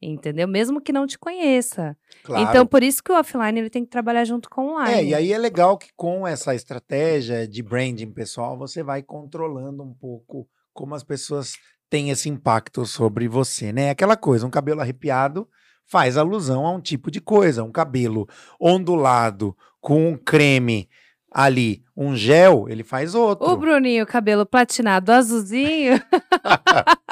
[0.00, 0.46] Entendeu?
[0.46, 1.96] Mesmo que não te conheça.
[2.22, 2.42] Claro.
[2.42, 4.92] Então, por isso que o offline ele tem que trabalhar junto com o online.
[4.92, 9.82] É, e aí é legal que com essa estratégia de branding pessoal, você vai controlando
[9.82, 11.54] um pouco como as pessoas
[11.88, 13.90] têm esse impacto sobre você, né?
[13.90, 15.48] Aquela coisa, um cabelo arrepiado
[15.86, 18.28] faz alusão a um tipo de coisa, um cabelo
[18.60, 20.88] ondulado com um creme
[21.30, 23.48] ali, um gel, ele faz outro.
[23.48, 26.00] O Bruninho, cabelo platinado azulzinho.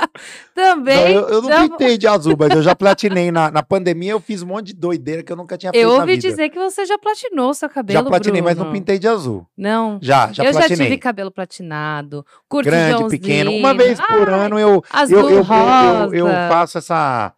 [0.56, 1.12] Não, também.
[1.12, 3.32] eu, eu não já- pintei de azul, mas eu já platinei.
[3.32, 5.90] Na, na pandemia eu fiz um monte de doideira que eu nunca tinha feito Eu
[6.00, 7.98] ouvi dizer que você já platinou seu cabelo.
[8.04, 8.78] já platinei, mas não Bruno.
[8.78, 9.46] pintei de azul.
[9.56, 9.98] Não.
[10.00, 10.76] Já, já eu platinei.
[10.76, 13.10] já tive cabelo platinado, Grande, curtidãozinho.
[13.10, 13.50] pequeno.
[13.52, 17.32] Uma vez por Ai, ano eu, azul eu, eu, eu, eu, eu faço essa.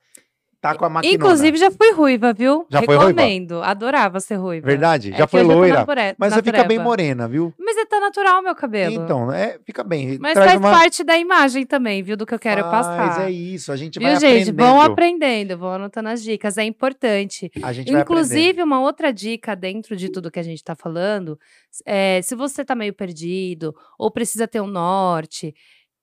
[0.66, 1.14] Tá com a máquina.
[1.14, 2.66] Inclusive, já fui ruiva, viu?
[2.68, 3.10] Já foi ruiva?
[3.20, 3.62] Recomendo.
[3.62, 4.66] Adorava ser ruiva.
[4.66, 5.12] Verdade?
[5.12, 5.84] É já foi loira.
[5.84, 7.54] nature- Mas você fica bem morena, viu?
[7.58, 8.94] Mas é tá natural meu cabelo.
[8.94, 10.18] Então, é, fica bem.
[10.20, 10.70] Mas faz uma...
[10.72, 12.16] parte da imagem também, viu?
[12.16, 13.28] Do que eu quero Faz, passar.
[13.28, 13.70] é isso.
[13.70, 14.50] A gente Viu, vai gente?
[14.50, 14.56] aprendendo.
[14.56, 16.58] Vão aprendendo, vão anotando as dicas.
[16.58, 17.50] É importante.
[17.62, 18.00] A gente vai aprendendo.
[18.00, 21.38] Inclusive, uma outra dica dentro de tudo que a gente está falando,
[21.84, 25.54] é, se você está meio perdido ou precisa ter um norte,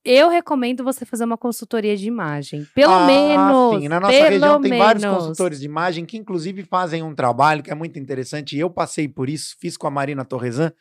[0.05, 2.67] eu recomendo você fazer uma consultoria de imagem.
[2.75, 3.81] Pelo ah, menos.
[3.81, 7.71] Sim, na nossa região tem vários consultores de imagem que, inclusive, fazem um trabalho que
[7.71, 8.55] é muito interessante.
[8.55, 10.73] E eu passei por isso, fiz com a Marina Torresan,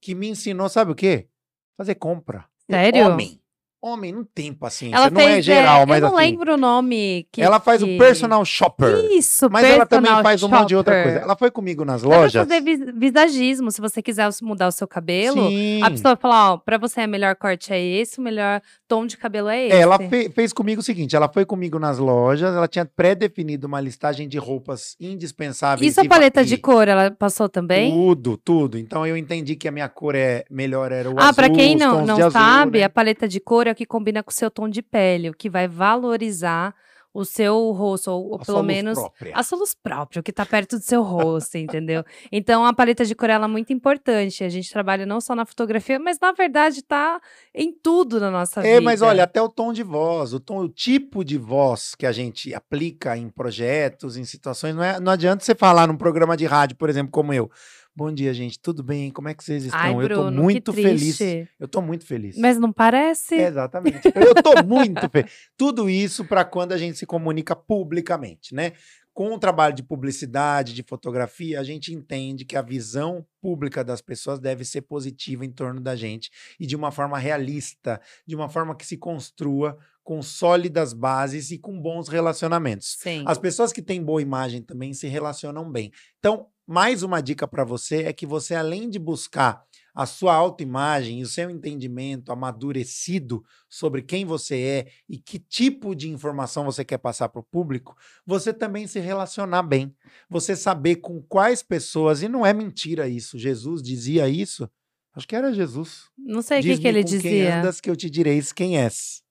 [0.00, 1.28] que me ensinou, sabe o quê?
[1.76, 2.44] Fazer compra.
[2.70, 3.08] Sério?
[3.08, 3.41] Homem.
[3.84, 4.94] Homem não tem paciência.
[4.96, 6.26] Ela não fez, é geral, mas eu não assim.
[6.30, 7.26] lembro o nome.
[7.32, 7.94] Que, ela faz que...
[7.96, 8.94] o personal shopper.
[9.10, 11.10] Isso, Mas ela também faz um monte de outra shopper.
[11.12, 11.24] coisa.
[11.24, 12.46] Ela foi comigo nas lojas.
[12.46, 15.48] fazer vis- visagismo, se você quiser mudar o seu cabelo.
[15.48, 15.82] Sim.
[15.82, 19.16] A pessoa fala, ó, pra você o melhor corte é esse, o melhor tom de
[19.16, 19.76] cabelo é esse.
[19.76, 23.66] É, Ela fe- fez comigo o seguinte: ela foi comigo nas lojas, ela tinha pré-definido
[23.66, 25.90] uma listagem de roupas indispensáveis.
[25.90, 27.90] Isso a e paleta de cor, ela passou também?
[27.90, 28.78] Tudo, tudo.
[28.78, 31.34] Então eu entendi que a minha cor é melhor era o Ah, azul.
[31.34, 32.84] pra quem não, não azul, sabe, né?
[32.84, 35.34] a paleta de cor é o que combina com o seu tom de pele, o
[35.34, 36.74] que vai valorizar
[37.14, 39.36] o seu rosto, ou, ou pelo menos própria.
[39.36, 42.02] a sua luz própria, o que tá perto do seu rosto, entendeu?
[42.30, 44.42] Então a paleta de cor ela é muito importante.
[44.42, 47.20] A gente trabalha não só na fotografia, mas na verdade tá
[47.54, 48.74] em tudo na nossa vida.
[48.76, 52.06] É, mas olha, até o tom de voz, o tom, o tipo de voz que
[52.06, 56.34] a gente aplica em projetos, em situações, não, é, não adianta você falar num programa
[56.34, 57.50] de rádio, por exemplo, como eu.
[57.94, 58.58] Bom dia, gente.
[58.58, 59.10] Tudo bem?
[59.10, 59.78] Como é que vocês estão?
[59.78, 61.20] Ai, eu tô Bruno, muito feliz.
[61.60, 62.38] Eu tô muito feliz.
[62.38, 63.34] Mas não parece?
[63.34, 64.00] Exatamente.
[64.14, 65.30] Eu tô muito feliz.
[65.58, 68.72] Tudo isso para quando a gente se comunica publicamente, né?
[69.12, 74.00] Com o trabalho de publicidade, de fotografia, a gente entende que a visão pública das
[74.00, 78.48] pessoas deve ser positiva em torno da gente e de uma forma realista, de uma
[78.48, 82.96] forma que se construa com sólidas bases e com bons relacionamentos.
[82.98, 83.22] Sim.
[83.26, 85.92] As pessoas que têm boa imagem também se relacionam bem.
[86.18, 91.20] Então, mais uma dica para você é que você, além de buscar a sua autoimagem
[91.20, 96.84] e o seu entendimento amadurecido sobre quem você é e que tipo de informação você
[96.84, 99.94] quer passar para o público, você também se relacionar bem.
[100.30, 104.68] Você saber com quais pessoas, e não é mentira isso, Jesus dizia isso.
[105.14, 106.04] Acho que era Jesus.
[106.16, 107.58] Não sei o que, que ele com quem dizia.
[107.58, 109.22] andas que eu te direis quem és.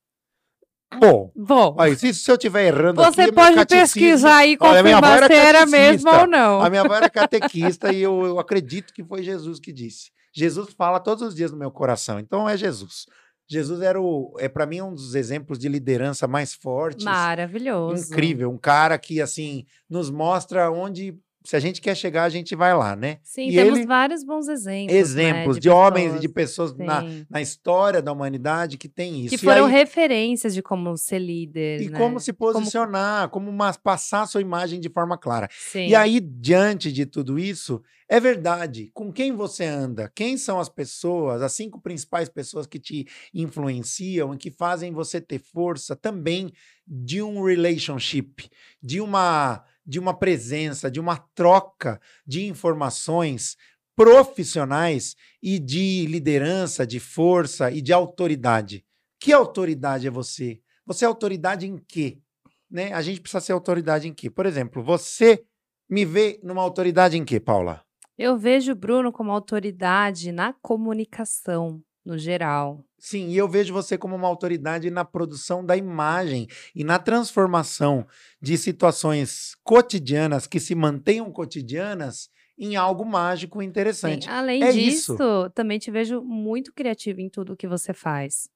[0.99, 4.57] Bom, Bom, se, se eu estiver errando aqui, você é meu pode pesquisar aí e
[4.59, 6.61] Olha, a minha confirmar avó era se era mesmo ou não.
[6.61, 10.11] A minha avó era catequista e eu, eu acredito que foi Jesus que disse.
[10.33, 13.05] Jesus fala todos os dias no meu coração, então é Jesus.
[13.49, 17.03] Jesus era o, é para mim um dos exemplos de liderança mais fortes.
[17.03, 18.13] Maravilhoso.
[18.13, 22.55] Incrível, um cara que assim nos mostra onde se a gente quer chegar, a gente
[22.55, 23.17] vai lá, né?
[23.23, 24.95] Sim, E temos ele- vários bons exemplos.
[24.95, 27.25] Exemplos né, de, homens e de pessoas na, Sim.
[27.29, 29.29] na história da humanidade que tem isso.
[29.37, 31.81] Que foram aí- referências de como ser líder.
[31.81, 31.97] e né?
[31.97, 35.47] como se posicionar, como, uma- passar a sua imagem de forma clara.
[35.51, 35.87] Sim.
[35.87, 38.91] E aí, diante de tudo isso, é verdade.
[38.93, 40.11] Com quem você anda?
[40.13, 45.19] Quem são as pessoas, as cinco principais pessoas que te influenciam e que fazem você
[45.19, 46.51] ter força também
[46.87, 48.49] de um relationship,
[48.81, 53.57] de uma, de uma presença, de uma troca de informações
[53.93, 58.85] profissionais e de liderança, de força e de autoridade.
[59.19, 60.61] Que autoridade é você?
[60.85, 62.19] Você é autoridade em quê?
[62.69, 62.93] Né?
[62.93, 64.29] A gente precisa ser autoridade em quê?
[64.29, 65.43] Por exemplo, você
[65.89, 67.83] me vê numa autoridade em quê, Paula?
[68.17, 72.83] Eu vejo o Bruno como autoridade na comunicação, no geral.
[72.97, 78.05] Sim, e eu vejo você como uma autoridade na produção da imagem e na transformação
[78.41, 84.29] de situações cotidianas que se mantenham cotidianas em algo mágico e Sim, interessante.
[84.29, 85.49] Além É disso, isso.
[85.55, 88.47] também te vejo muito criativo em tudo que você faz.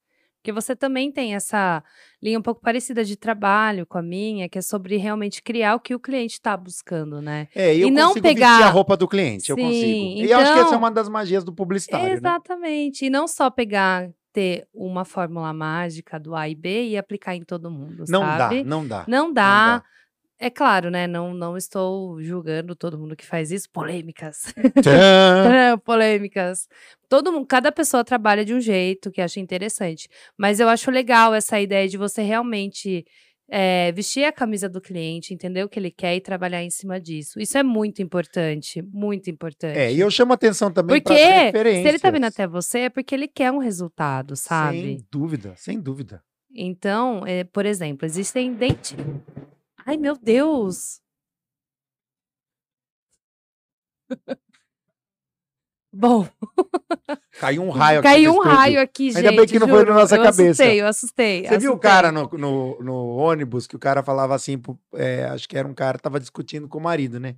[0.46, 1.84] Porque você também tem essa
[2.22, 5.80] linha um pouco parecida de trabalho com a minha, que é sobre realmente criar o
[5.80, 7.48] que o cliente está buscando, né?
[7.56, 10.24] É, eu E não pegar- a roupa do cliente, eu Sim, consigo.
[10.24, 12.14] E eu acho que essa é então- uma das magias do publicitário, né?
[12.14, 13.06] Exatamente.
[13.06, 17.42] E não só pegar, ter uma fórmula mágica do A e B e aplicar em
[17.44, 18.62] todo mundo, Não sabe?
[18.64, 19.04] dá, não dá.
[19.08, 19.84] Não não dá.
[20.38, 21.08] É claro, né?
[21.08, 23.70] Não, não estou julgando todo mundo que faz isso.
[23.72, 24.54] Polêmicas.
[24.82, 25.78] Tchan!
[25.84, 26.68] Polêmicas.
[27.08, 30.10] Todo mundo, cada pessoa trabalha de um jeito que acha interessante.
[30.38, 33.06] Mas eu acho legal essa ideia de você realmente
[33.50, 37.00] é, vestir a camisa do cliente, entender o que ele quer e trabalhar em cima
[37.00, 37.40] disso.
[37.40, 38.82] Isso é muito importante.
[38.82, 39.78] Muito importante.
[39.78, 41.86] É, e eu chamo atenção também Porque para se referências.
[41.86, 44.82] ele tá vindo até você, é porque ele quer um resultado, sabe?
[44.82, 46.22] Sem dúvida, sem dúvida.
[46.54, 48.96] Então, é, por exemplo, existem dente.
[49.86, 51.00] Ai, meu Deus!
[55.94, 56.28] Bom,
[57.40, 58.52] Caiu um raio aqui caiu um estúdio.
[58.52, 59.18] raio aqui, gente.
[59.18, 59.94] Ainda bem que não foi na juro.
[59.94, 60.64] nossa eu cabeça.
[60.66, 61.48] Assustei, eu assustei.
[61.48, 61.90] Você viu o assustei.
[61.92, 64.62] cara no, no, no ônibus que o cara falava assim,
[64.94, 67.38] é, acho que era um cara, tava discutindo com o marido, né?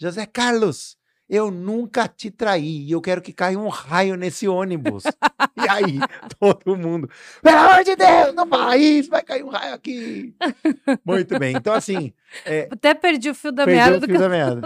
[0.00, 0.96] José Carlos,
[1.34, 5.02] eu nunca te traí e eu quero que caia um raio nesse ônibus.
[5.56, 5.98] e aí,
[6.38, 7.10] todo mundo,
[7.42, 10.34] pelo amor de Deus, não fala isso, vai cair um raio aqui.
[11.04, 12.12] Muito bem, então assim,
[12.70, 14.06] Até perdi o fio da meada do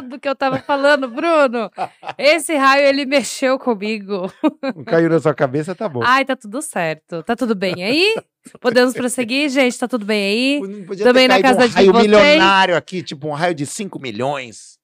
[0.03, 1.71] do que eu tava falando, Bruno.
[2.19, 4.33] Esse raio, ele mexeu comigo.
[4.87, 6.03] Caiu na sua cabeça, tá bom.
[6.05, 7.23] Ai, tá tudo certo.
[7.23, 8.15] Tá tudo bem aí?
[8.61, 9.79] Podemos prosseguir, gente?
[9.79, 10.61] Tá tudo bem aí?
[10.61, 12.03] Não podia também na casa um de raio vocês.
[12.07, 14.78] milionário aqui, tipo um raio de 5 milhões.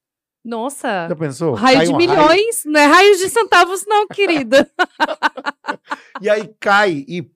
[0.44, 1.06] Nossa.
[1.08, 1.54] Já pensou?
[1.54, 4.68] Raio Cai de um milhões, não é raio de centavos, não, querida.
[6.20, 7.26] E aí cai e,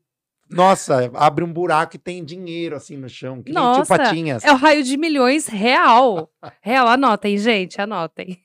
[0.51, 4.44] nossa, abre um buraco e tem dinheiro assim no chão, que tio Nossa, Patinhas.
[4.44, 6.31] É o raio de milhões real.
[6.62, 8.38] Real, anotem, gente, anotem.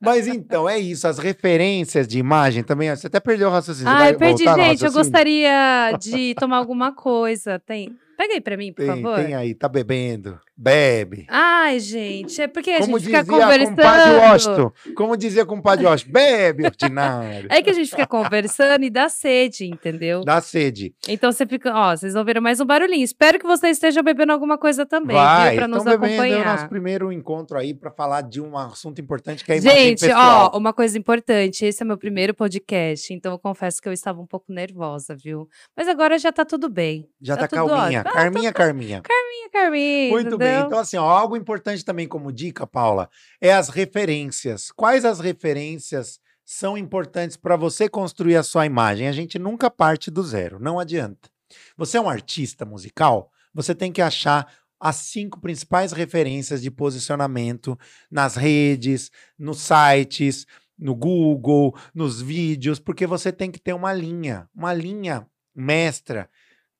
[0.00, 3.92] Mas então, é isso, as referências de imagem também, você até perdeu o raciocínio.
[3.92, 4.84] Ah, eu perdi, gente.
[4.84, 7.58] Eu gostaria de tomar alguma coisa.
[7.58, 7.94] Tem.
[8.16, 9.22] Pega aí pra mim, por Tem, favor.
[9.22, 11.26] tem aí, tá bebendo, bebe.
[11.28, 14.18] Ai, gente, é porque a Como gente fica conversando.
[14.20, 17.48] Washington, como dizia compadre Washington, bebe, ordinário.
[17.50, 20.24] É que a gente fica conversando e dá sede, entendeu?
[20.24, 20.94] Dá sede.
[21.08, 23.04] Então você fica, ó, vocês ouviram mais um barulhinho.
[23.04, 25.58] Espero que vocês estejam bebendo alguma coisa também, Vai, viu?
[25.58, 26.46] Pra nos bebendo é o acompanhar.
[26.46, 30.50] nosso primeiro encontro aí pra falar de um assunto importante que é a Gente, pessoal.
[30.54, 34.20] ó, uma coisa importante, esse é meu primeiro podcast, então eu confesso que eu estava
[34.20, 35.48] um pouco nervosa, viu?
[35.76, 37.08] Mas agora já tá tudo bem.
[37.20, 38.00] Já tá tá, calminha, ótimo.
[38.06, 39.02] Ah, Carminha, Carminha.
[39.02, 40.60] Minha Carminha, Muito bem.
[40.66, 43.08] Então, assim, ó, algo importante também como dica, Paula,
[43.40, 44.70] é as referências.
[44.72, 49.08] Quais as referências são importantes para você construir a sua imagem?
[49.08, 51.28] A gente nunca parte do zero, não adianta.
[51.76, 54.46] Você é um artista musical, você tem que achar
[54.78, 57.78] as cinco principais referências de posicionamento
[58.10, 60.46] nas redes, nos sites,
[60.78, 66.28] no Google, nos vídeos, porque você tem que ter uma linha, uma linha mestra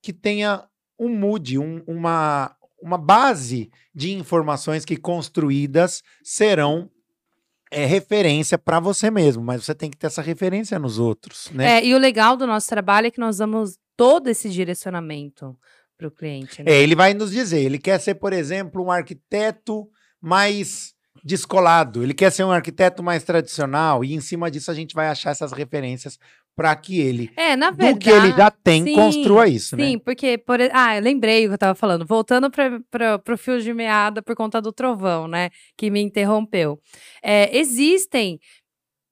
[0.02, 0.64] que tenha
[0.98, 6.90] um mood, um- uma, uma base de informações que construídas serão
[7.70, 11.78] é, referência para você mesmo, mas você tem que ter essa referência nos outros, né?
[11.78, 15.56] É, e o legal do nosso trabalho é que nós damos todo esse direcionamento
[15.96, 16.62] para o cliente.
[16.62, 16.72] Né?
[16.72, 19.88] É, ele vai nos dizer, ele quer ser, por exemplo, um arquiteto
[20.20, 24.94] mais descolado, ele quer ser um arquiteto mais tradicional, e em cima disso a gente
[24.94, 26.18] vai achar essas referências
[26.56, 27.92] para que ele, É, na verdade.
[27.92, 30.02] do que ele já tem, sim, construa isso, Sim, né?
[30.02, 32.06] porque, por, ah, eu lembrei o que eu tava falando.
[32.06, 35.50] Voltando para o fio de meada por conta do trovão, né?
[35.76, 36.80] Que me interrompeu.
[37.22, 38.40] É, existem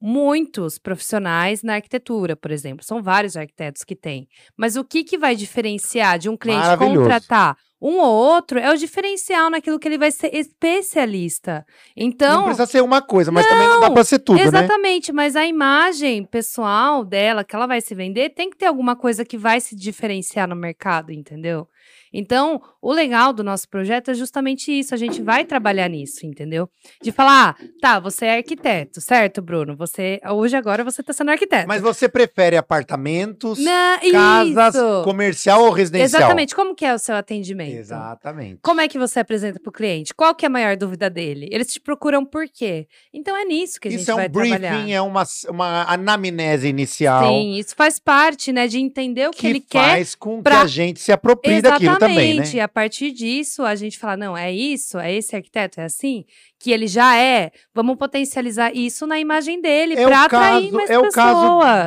[0.00, 2.84] muitos profissionais na arquitetura, por exemplo.
[2.84, 4.26] São vários arquitetos que têm.
[4.56, 8.76] Mas o que, que vai diferenciar de um cliente contratar um ou outro é o
[8.78, 11.66] diferencial naquilo que ele vai ser especialista.
[11.94, 14.44] Então, não precisa ser uma coisa, mas também não dá pra ser tudo, né?
[14.44, 18.96] Exatamente, mas a imagem pessoal dela, que ela vai se vender, tem que ter alguma
[18.96, 21.68] coisa que vai se diferenciar no mercado, entendeu?
[22.16, 26.68] Então, o legal do nosso projeto é justamente isso, a gente vai trabalhar nisso, entendeu?
[27.02, 29.76] De falar, ah, tá, você é arquiteto, certo, Bruno?
[29.76, 31.66] Você hoje agora você está sendo arquiteto.
[31.66, 35.02] Mas você prefere apartamentos, Não, casas, isso.
[35.02, 36.20] comercial ou residencial?
[36.22, 36.54] Exatamente.
[36.54, 37.74] Como que é o seu atendimento?
[37.76, 38.60] Exatamente.
[38.62, 40.14] Como é que você apresenta para o cliente?
[40.14, 41.48] Qual que é a maior dúvida dele?
[41.50, 42.86] Eles te procuram por quê?
[43.12, 44.90] Então é nisso que a gente Isso é vai um briefing, trabalhar.
[44.90, 49.46] é uma, uma anamnese inicial Sim, isso faz parte, né, de entender o que, que
[49.46, 52.42] ele quer faz com pra- que a gente se aproprie daquilo também, né?
[52.42, 52.60] Exatamente.
[52.60, 56.24] A partir disso, a gente fala: não, é isso, é esse arquiteto, é assim,
[56.58, 57.50] que ele já é.
[57.74, 61.40] Vamos potencializar isso na imagem dele É para o atrair caso, mais é o caso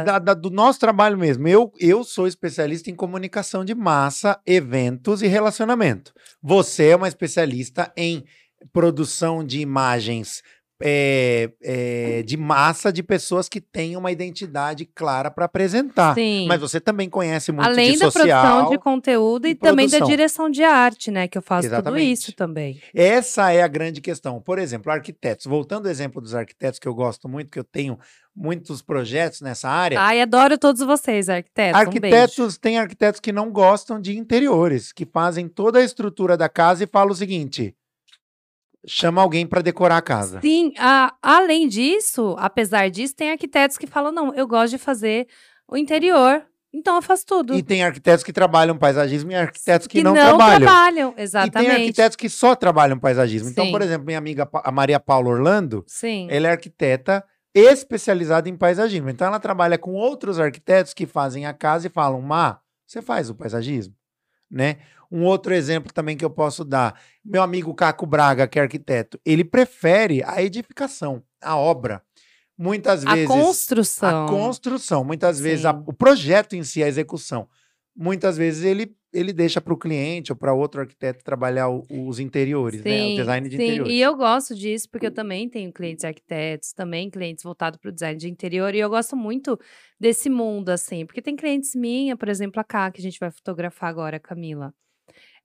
[0.03, 1.47] da- da- do nosso trabalho mesmo.
[1.47, 6.13] Eu, eu sou especialista em comunicação de massa, eventos e relacionamento.
[6.41, 8.23] Você é uma especialista em
[8.73, 10.41] produção de imagens
[10.81, 16.13] é, é, de massa de pessoas que têm uma identidade clara para apresentar.
[16.13, 16.45] Sim.
[16.47, 18.45] Mas você também conhece muito Além de da social.
[18.45, 20.09] produção de conteúdo e, e também da produção.
[20.09, 21.27] direção de arte, né?
[21.27, 22.11] Que eu faço tudo Exatamente.
[22.11, 22.81] isso também.
[22.93, 24.39] Essa é a grande questão.
[24.39, 25.45] Por exemplo, arquitetos.
[25.45, 27.97] Voltando ao exemplo dos arquitetos, que eu gosto muito, que eu tenho
[28.35, 29.99] muitos projetos nessa área.
[29.99, 31.81] Ai, adoro todos vocês, arquitetos.
[31.81, 31.83] Um.
[31.83, 36.83] Arquitetos, tem arquitetos que não gostam de interiores, que fazem toda a estrutura da casa
[36.83, 37.75] e falam o seguinte:
[38.87, 40.39] chama alguém para decorar a casa.
[40.41, 45.27] Sim, a- além disso, apesar disso, tem arquitetos que falam: não, eu gosto de fazer
[45.67, 47.53] o interior, então eu faço tudo.
[47.53, 51.13] E tem arquitetos que trabalham paisagismo e arquitetos que, que não, trabalham.
[51.17, 51.67] E Exatamente.
[51.69, 53.49] tem arquitetos que só trabalham paisagismo.
[53.49, 53.71] Então, Sim.
[53.71, 56.27] por exemplo, minha amiga a Maria Paula Orlando, Sim.
[56.29, 57.23] ela é arquiteta
[57.53, 59.09] especializada em paisagismo.
[59.09, 63.29] Então, ela trabalha com outros arquitetos que fazem a casa e falam: Má, você faz
[63.29, 63.93] o paisagismo?
[64.49, 64.77] Né?
[65.11, 69.19] Um outro exemplo também que eu posso dar: meu amigo Caco Braga, que é arquiteto,
[69.25, 72.01] ele prefere a edificação, a obra.
[72.57, 73.27] Muitas A vezes.
[73.27, 74.25] construção.
[74.25, 75.03] A construção.
[75.03, 77.47] Muitas vezes a- o projeto em si, a execução.
[77.95, 82.19] Muitas vezes ele, ele deixa para o cliente ou para outro arquiteto trabalhar o- os
[82.19, 83.05] interiores, né?
[83.07, 83.63] O design de sim.
[83.63, 83.93] interiores.
[83.93, 87.91] E eu gosto disso porque eu também tenho clientes arquitetos, também clientes voltados para o
[87.91, 89.59] design de interior, e eu gosto muito
[89.99, 93.31] desse mundo, assim, porque tem clientes minha, por exemplo, a Cá, que a gente vai
[93.31, 94.73] fotografar agora, a Camila.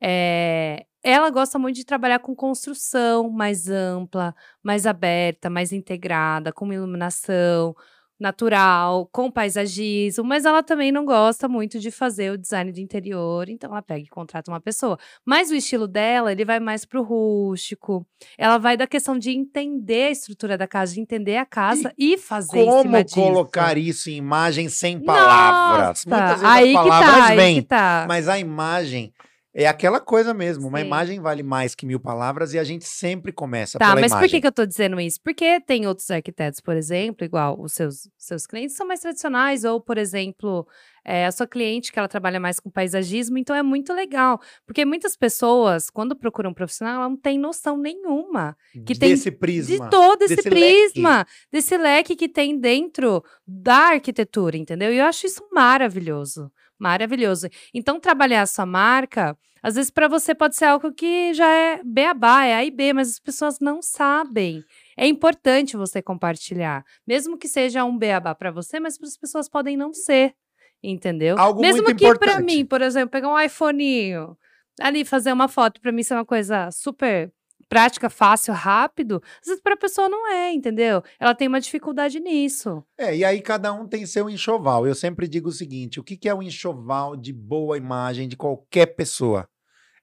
[0.00, 6.72] É, ela gosta muito de trabalhar com construção mais ampla, mais aberta, mais integrada, com
[6.72, 7.74] iluminação
[8.22, 13.48] natural, com paisagismo, mas ela também não gosta muito de fazer o design de interior,
[13.48, 14.98] então ela pega e contrata uma pessoa.
[15.26, 18.06] Mas o estilo dela, ele vai mais pro rústico.
[18.38, 22.16] Ela vai da questão de entender a estrutura da casa, de entender a casa e,
[22.16, 23.14] fazer em cima Como disso.
[23.16, 26.04] colocar isso em imagem sem palavras?
[26.06, 28.04] Nossa, Muitas vezes aí as que palavras tá, vêm, que tá.
[28.08, 29.12] mas a imagem
[29.54, 30.66] é aquela coisa mesmo.
[30.68, 30.86] Uma Sim.
[30.86, 34.18] imagem vale mais que mil palavras e a gente sempre começa Tá, pela mas por
[34.18, 34.30] imagem.
[34.30, 35.20] que, que eu tô dizendo isso?
[35.22, 39.80] Porque tem outros arquitetos, por exemplo, igual os seus, seus clientes são mais tradicionais, ou,
[39.80, 40.66] por exemplo,
[41.04, 44.40] é, a sua cliente que ela trabalha mais com paisagismo, então é muito legal.
[44.64, 49.30] Porque muitas pessoas, quando procuram um profissional, ela não tem noção nenhuma que tem Desse
[49.30, 49.84] prisma.
[49.84, 54.92] de todo esse desse prisma, desse leque que tem dentro da arquitetura, entendeu?
[54.92, 56.50] E eu acho isso maravilhoso.
[56.82, 57.48] Maravilhoso.
[57.72, 61.80] Então, trabalhar a sua marca, às vezes para você pode ser algo que já é
[61.84, 64.64] beabá, é A e B, mas as pessoas não sabem.
[64.96, 66.84] É importante você compartilhar.
[67.06, 70.34] Mesmo que seja um beabá para você, mas para as pessoas podem não ser.
[70.82, 71.38] Entendeu?
[71.38, 74.36] Algo Mesmo muito que para mim, por exemplo, pegar um iPhoneinho,
[74.80, 77.32] ali fazer uma foto, para mim ser uma coisa super
[77.72, 81.02] prática, fácil, rápido, às vezes para a pessoa não é, entendeu?
[81.18, 82.84] Ela tem uma dificuldade nisso.
[82.98, 84.86] É, e aí cada um tem seu enxoval.
[84.86, 88.36] Eu sempre digo o seguinte: o que, que é o enxoval de boa imagem de
[88.36, 89.48] qualquer pessoa?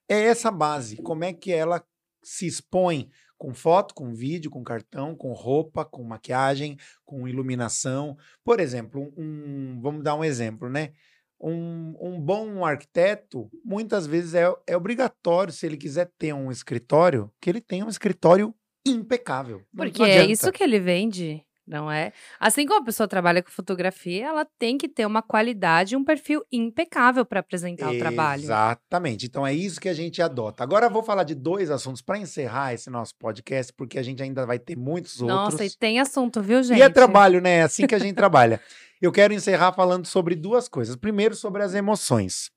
[0.08, 0.96] É essa base.
[0.96, 1.84] Como é que ela
[2.22, 3.08] se expõe
[3.38, 8.14] com foto, com vídeo, com cartão, com roupa, com maquiagem, com iluminação.
[8.44, 9.22] Por exemplo, um,
[9.76, 10.92] um- vamos dar um exemplo, né?
[11.40, 17.30] Um, um bom arquiteto, muitas vezes é, é obrigatório, se ele quiser ter um escritório,
[17.40, 18.54] que ele tenha um escritório
[18.86, 19.62] impecável.
[19.72, 22.12] Não- Porque não é isso que ele vende, não é?
[22.38, 26.04] Assim como a pessoa trabalha com fotografia, ela tem que ter uma qualidade e um
[26.04, 28.42] perfil impecável para apresentar o trabalho.
[28.42, 29.26] Exatamente.
[29.26, 30.62] Então é isso que a gente adota.
[30.62, 34.22] Agora eu vou falar de dois assuntos para encerrar esse nosso podcast, porque a gente
[34.22, 35.72] ainda vai ter muitos Nossa, outros.
[35.72, 36.78] e tem assunto, viu, gente?
[36.78, 37.58] E é trabalho, né?
[37.58, 38.60] É assim que a gente trabalha.
[39.00, 40.96] Eu quero encerrar falando sobre duas coisas.
[40.96, 42.50] Primeiro, sobre as emoções.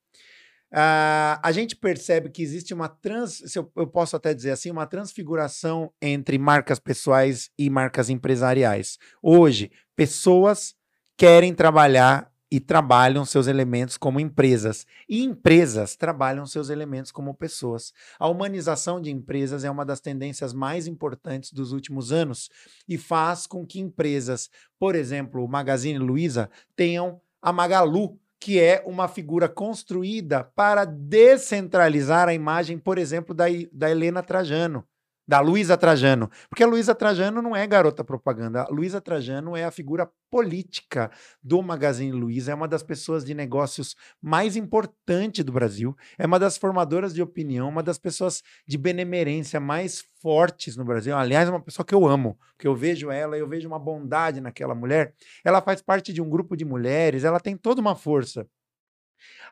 [0.76, 4.88] Ah, a gente percebe que existe uma trans, eu, eu posso até dizer assim, uma
[4.88, 8.98] transfiguração entre marcas pessoais e marcas empresariais.
[9.22, 10.74] Hoje, Pessoas
[11.16, 14.86] querem trabalhar e trabalham seus elementos como empresas.
[15.10, 17.92] E empresas trabalham seus elementos como pessoas.
[18.20, 22.52] A humanização de empresas é uma das tendências mais importantes dos últimos anos
[22.88, 28.84] e faz com que empresas, por exemplo, o Magazine Luiza, tenham a Magalu, que é
[28.86, 34.86] uma figura construída para descentralizar a imagem, por exemplo, da, da Helena Trajano
[35.28, 36.30] da Luísa Trajano.
[36.50, 38.64] Porque a Luísa Trajano não é garota propaganda.
[38.64, 41.12] A Luísa Trajano é a figura política
[41.44, 46.40] do Magazine Luiza, é uma das pessoas de negócios mais importantes do Brasil, é uma
[46.40, 51.16] das formadoras de opinião, uma das pessoas de benemerência mais fortes no Brasil.
[51.16, 54.42] Aliás, é uma pessoa que eu amo, porque eu vejo ela, eu vejo uma bondade
[54.42, 55.14] naquela mulher.
[55.46, 58.48] Ela faz parte de um grupo de mulheres, ela tem toda uma força.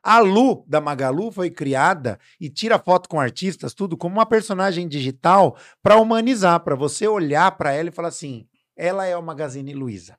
[0.03, 4.87] A Lu da Magalu foi criada e tira foto com artistas, tudo como uma personagem
[4.87, 9.73] digital para humanizar, para você olhar para ela e falar assim: ela é o Magazine
[9.73, 10.17] Luiza.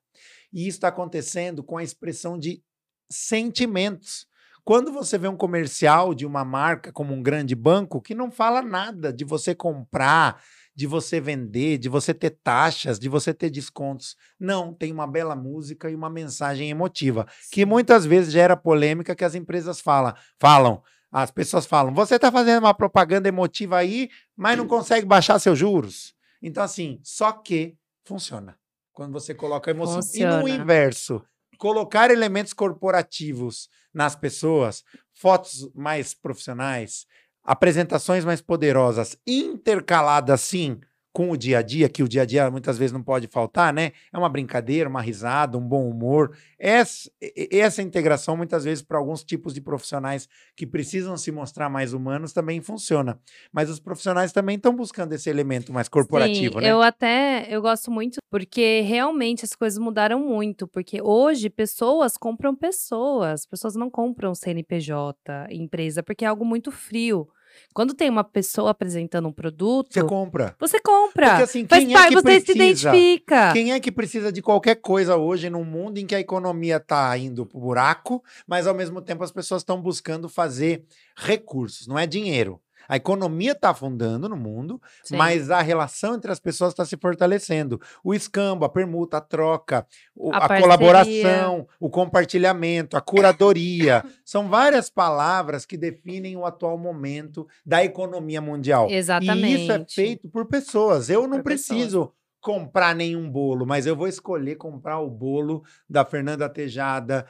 [0.52, 2.62] E isso está acontecendo com a expressão de
[3.10, 4.26] sentimentos.
[4.64, 8.62] Quando você vê um comercial de uma marca como um grande banco que não fala
[8.62, 10.40] nada de você comprar,
[10.74, 14.16] de você vender, de você ter taxas, de você ter descontos.
[14.38, 19.24] Não, tem uma bela música e uma mensagem emotiva, que muitas vezes gera polêmica que
[19.24, 20.14] as empresas falam.
[20.38, 20.82] falam.
[21.10, 25.58] As pessoas falam: você está fazendo uma propaganda emotiva aí, mas não consegue baixar seus
[25.58, 26.14] juros.
[26.40, 28.56] Então, assim, só que funciona.
[28.92, 29.96] Quando você coloca emoção.
[29.96, 30.38] Funciona.
[30.38, 31.22] E no inverso,
[31.58, 37.06] colocar elementos corporativos nas pessoas, fotos mais profissionais,
[37.44, 40.80] apresentações mais poderosas, intercaladas sim
[41.12, 43.72] com o dia a dia, que o dia a dia muitas vezes não pode faltar,
[43.72, 43.92] né?
[44.10, 46.34] É uma brincadeira, uma risada, um bom humor.
[46.58, 47.10] Essa,
[47.50, 52.32] essa integração, muitas vezes, para alguns tipos de profissionais que precisam se mostrar mais humanos,
[52.32, 53.20] também funciona.
[53.52, 56.72] Mas os profissionais também estão buscando esse elemento mais corporativo, Sim, né?
[56.72, 60.66] Eu até eu gosto muito, porque realmente as coisas mudaram muito.
[60.66, 67.28] Porque hoje pessoas compram pessoas, pessoas não compram CNPJ, empresa, porque é algo muito frio.
[67.74, 69.92] Quando tem uma pessoa apresentando um produto.
[69.92, 70.56] Você compra.
[70.58, 71.28] Você compra.
[71.28, 73.52] Porque assim, quem Faz é que você precisa, se identifica.
[73.52, 77.16] Quem é que precisa de qualquer coisa hoje num mundo em que a economia está
[77.16, 80.84] indo pro buraco, mas ao mesmo tempo as pessoas estão buscando fazer
[81.16, 82.60] recursos, não é dinheiro.
[82.92, 85.16] A economia está afundando no mundo, Sim.
[85.16, 87.80] mas a relação entre as pessoas está se fortalecendo.
[88.04, 89.86] O escambo, a permuta, a troca,
[90.30, 94.04] a, a colaboração, o compartilhamento, a curadoria.
[94.26, 98.90] são várias palavras que definem o atual momento da economia mundial.
[98.90, 99.46] Exatamente.
[99.46, 101.08] E isso é feito por pessoas.
[101.08, 102.00] Eu não por preciso.
[102.00, 107.24] Pessoas comprar nenhum bolo, mas eu vou escolher comprar o bolo da Fernanda Tejada,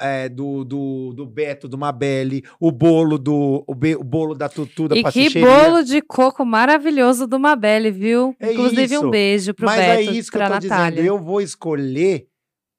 [0.00, 4.48] é, do, do, do Beto, do Mabelle, o bolo do o, be, o bolo da
[4.48, 8.34] Tutu da E que bolo de coco maravilhoso do Mabelle, viu?
[8.40, 9.06] É Inclusive isso.
[9.06, 10.90] um beijo pro mas Beto, é isso que eu tô Natália.
[10.92, 12.26] dizendo, eu vou escolher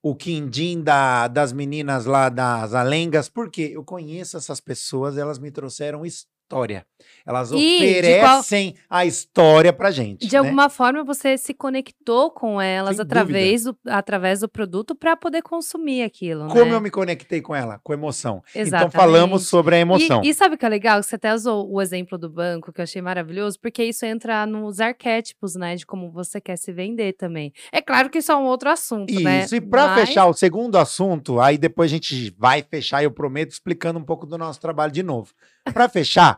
[0.02, 5.52] o quindim da, das meninas lá das Alengas, porque eu conheço essas pessoas, elas me
[5.52, 6.04] trouxeram
[6.46, 6.86] história.
[7.26, 9.00] Elas e oferecem qual...
[9.00, 10.28] a história pra gente.
[10.28, 10.38] De né?
[10.40, 16.04] alguma forma você se conectou com elas através do, através do produto para poder consumir
[16.04, 16.48] aquilo.
[16.48, 16.76] Como né?
[16.76, 17.80] eu me conectei com ela?
[17.84, 18.44] Com emoção.
[18.54, 18.90] Exatamente.
[18.90, 20.22] Então falamos sobre a emoção.
[20.24, 21.02] E, e sabe o que é legal?
[21.02, 24.80] Você até usou o exemplo do banco, que eu achei maravilhoso, porque isso entra nos
[24.80, 25.76] arquétipos, né?
[25.76, 27.52] De como você quer se vender também.
[27.72, 29.44] É claro que isso é um outro assunto, isso, né?
[29.44, 30.08] Isso, e para Mas...
[30.08, 34.26] fechar o segundo assunto, aí depois a gente vai fechar, eu prometo, explicando um pouco
[34.26, 35.34] do nosso trabalho de novo.
[35.74, 36.35] Para fechar,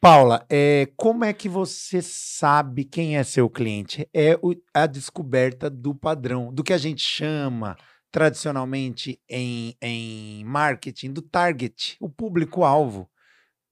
[0.00, 4.08] Paula, é, como é que você sabe quem é seu cliente?
[4.12, 7.76] É o, a descoberta do padrão, do que a gente chama
[8.12, 13.08] tradicionalmente em, em marketing, do target, o público-alvo.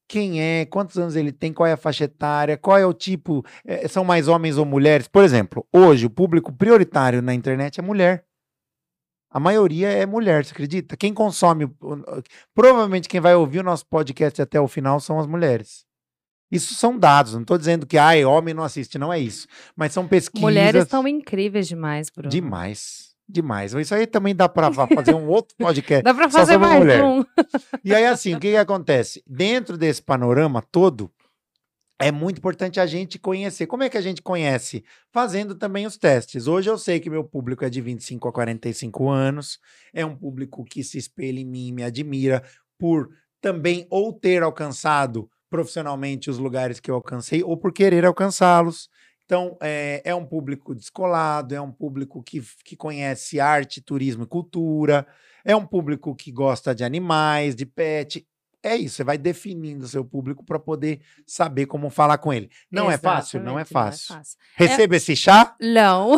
[0.08, 3.44] Quem é, quantos anos ele tem, qual é a faixa etária, qual é o tipo,
[3.64, 5.08] é, são mais homens ou mulheres?
[5.08, 8.26] Por exemplo, hoje o público prioritário na internet é mulher.
[9.30, 10.96] A maioria é mulher, você acredita?
[10.96, 11.66] Quem consome,
[12.54, 15.84] provavelmente quem vai ouvir o nosso podcast até o final são as mulheres.
[16.50, 19.46] Isso são dados, não estou dizendo que ai, homem não assiste, não é isso.
[19.74, 20.42] Mas são pesquisas.
[20.42, 22.30] Mulheres são incríveis demais, Bruno.
[22.30, 23.14] Demais.
[23.28, 23.72] Demais.
[23.72, 26.02] Isso aí também dá para fazer um outro podcast.
[26.04, 27.02] dá para fazer mais mulher.
[27.02, 27.24] um.
[27.82, 29.22] e aí, assim, o que, que acontece?
[29.26, 31.10] Dentro desse panorama todo,
[31.98, 33.66] é muito importante a gente conhecer.
[33.66, 34.84] Como é que a gente conhece?
[35.10, 36.46] Fazendo também os testes.
[36.46, 39.58] Hoje eu sei que meu público é de 25 a 45 anos,
[39.92, 42.42] é um público que se espelha em mim, me admira
[42.78, 43.08] por
[43.40, 48.90] também ou ter alcançado profissionalmente os lugares que eu alcancei ou por querer alcançá-los.
[49.24, 54.26] Então, é, é, um público descolado, é um público que, que conhece arte, turismo e
[54.26, 55.06] cultura,
[55.44, 58.26] é um público que gosta de animais, de pet.
[58.64, 62.50] é isso, você vai definindo o seu público para poder saber como falar com ele.
[62.68, 63.40] Não é fácil?
[63.40, 64.12] Não é fácil.
[64.12, 64.38] Não é fácil.
[64.56, 65.54] Receba esse chá?
[65.60, 66.16] Não.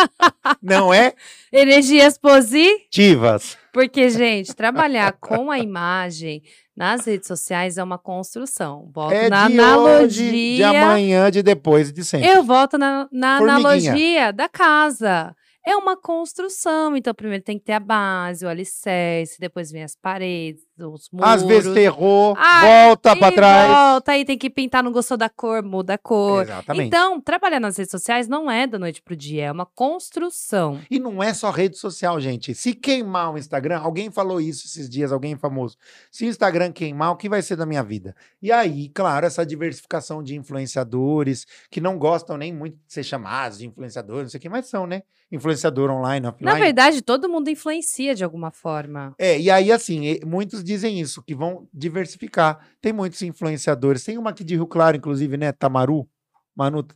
[0.62, 1.12] Não é?
[1.52, 2.88] Energias positivas.
[2.90, 3.58] Tivas.
[3.72, 6.42] Porque, gente, trabalhar com a imagem
[6.76, 8.90] nas redes sociais é uma construção.
[8.92, 10.04] Volto É na de analogia.
[10.06, 12.28] hoje, de amanhã, de depois e de sempre.
[12.28, 15.34] Eu volto na, na analogia da casa.
[15.64, 16.96] É uma construção.
[16.96, 21.28] Então, primeiro tem que ter a base, o alicerce, depois vem as paredes, os muros.
[21.28, 23.70] Às vezes errou, Ai, volta e para trás.
[23.70, 26.42] Volta aí, tem que pintar, não gostou da cor, muda a cor.
[26.42, 26.86] Exatamente.
[26.86, 30.80] Então, trabalhar nas redes sociais não é da noite pro dia, é uma construção.
[30.90, 32.54] E não é só rede social, gente.
[32.54, 35.76] Se queimar o Instagram, alguém falou isso esses dias, alguém famoso.
[36.10, 38.14] Se o Instagram queimar, o que vai ser da minha vida?
[38.40, 43.58] E aí, claro, essa diversificação de influenciadores que não gostam nem muito de ser chamados
[43.58, 45.02] de influenciadores, não sei o que, mas são, né?
[45.30, 46.52] Influenciador online, offline.
[46.52, 49.14] Na verdade, todo mundo influencia de alguma forma.
[49.18, 52.66] É, e aí, assim, muitos dizem isso, que vão diversificar.
[52.80, 54.04] Tem muitos influenciadores.
[54.04, 55.52] Tem uma aqui de Rio Claro, inclusive, né?
[55.52, 56.08] Tamaru.
[56.54, 56.86] Manu,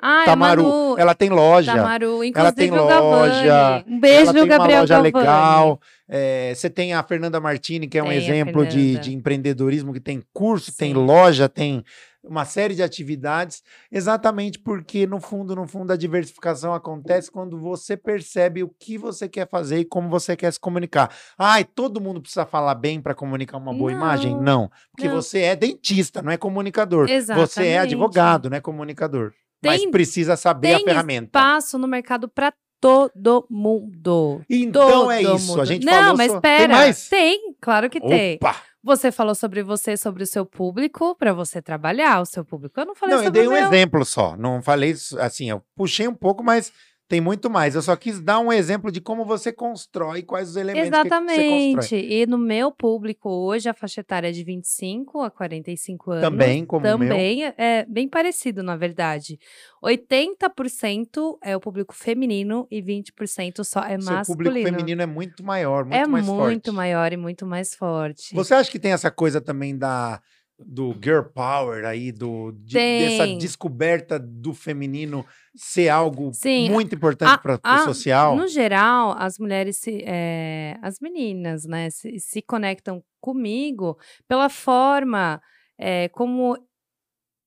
[0.00, 0.62] Ah, Tamaru.
[0.62, 0.94] é Manu.
[0.98, 1.74] ela tem loja.
[1.74, 5.12] Tamaru, inclusive ela tem loja, Um beijo, ela tem Gabriel uma loja Galvani.
[5.16, 5.80] legal.
[6.08, 10.00] É, você tem a Fernanda Martini, que é um Tem exemplo de, de empreendedorismo, que
[10.00, 11.00] tem curso, tem Sim.
[11.00, 11.82] loja, tem
[12.22, 17.96] uma série de atividades, exatamente porque, no fundo, no fundo, a diversificação acontece quando você
[17.96, 21.08] percebe o que você quer fazer e como você quer se comunicar.
[21.38, 24.32] Ai, todo mundo precisa falar bem para comunicar uma boa imagem?
[24.34, 25.14] Não, Não, porque não.
[25.14, 27.06] você é dentista, não é comunicador.
[27.06, 27.78] Você é Exatamente.
[27.78, 29.32] advogado, não é comunicador.
[29.66, 31.26] Mas Tem- precisa saber a Tem ferramenta.
[31.26, 34.42] espaço no mercado para todo mundo.
[34.48, 35.28] Então Todo é isso.
[35.52, 35.64] A mundo.
[35.66, 36.16] gente Não, falou.
[36.16, 36.58] mas so- espera.
[36.58, 37.08] Tem mais?
[37.08, 38.36] Tem, claro que tem.
[38.36, 38.56] Opa!
[38.82, 42.78] Você falou sobre você, sobre o seu público, para você trabalhar o seu público.
[42.78, 43.66] Eu não falei Não, eu sobre dei o um meu.
[43.66, 44.36] exemplo só.
[44.36, 46.72] Não falei assim, eu puxei um pouco, mas
[47.08, 47.74] tem muito mais.
[47.74, 51.08] Eu só quis dar um exemplo de como você constrói, quais os elementos que você
[51.08, 51.34] constrói.
[51.34, 51.96] Exatamente.
[51.96, 56.22] E no meu público hoje, a faixa etária é de 25 a 45 anos.
[56.24, 57.08] Também, como o meu.
[57.08, 59.38] Também é- é bem parecido, na verdade.
[59.82, 64.24] 80% é o público feminino e 20% só é Seu masculino.
[64.50, 66.70] público feminino é muito maior, muito é mais muito forte.
[66.72, 68.34] maior e muito mais forte.
[68.34, 70.20] Você acha que tem essa coisa também da
[70.58, 77.38] do girl power aí, do, de- dessa descoberta do feminino ser algo Sim, muito importante
[77.40, 78.36] para o a- social?
[78.36, 85.40] No geral, as mulheres, se, é, as meninas, né, se, se conectam comigo pela forma
[85.78, 86.56] é, como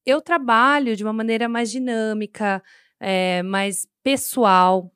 [0.05, 2.63] eu trabalho de uma maneira mais dinâmica,
[2.99, 4.91] é, mais pessoal,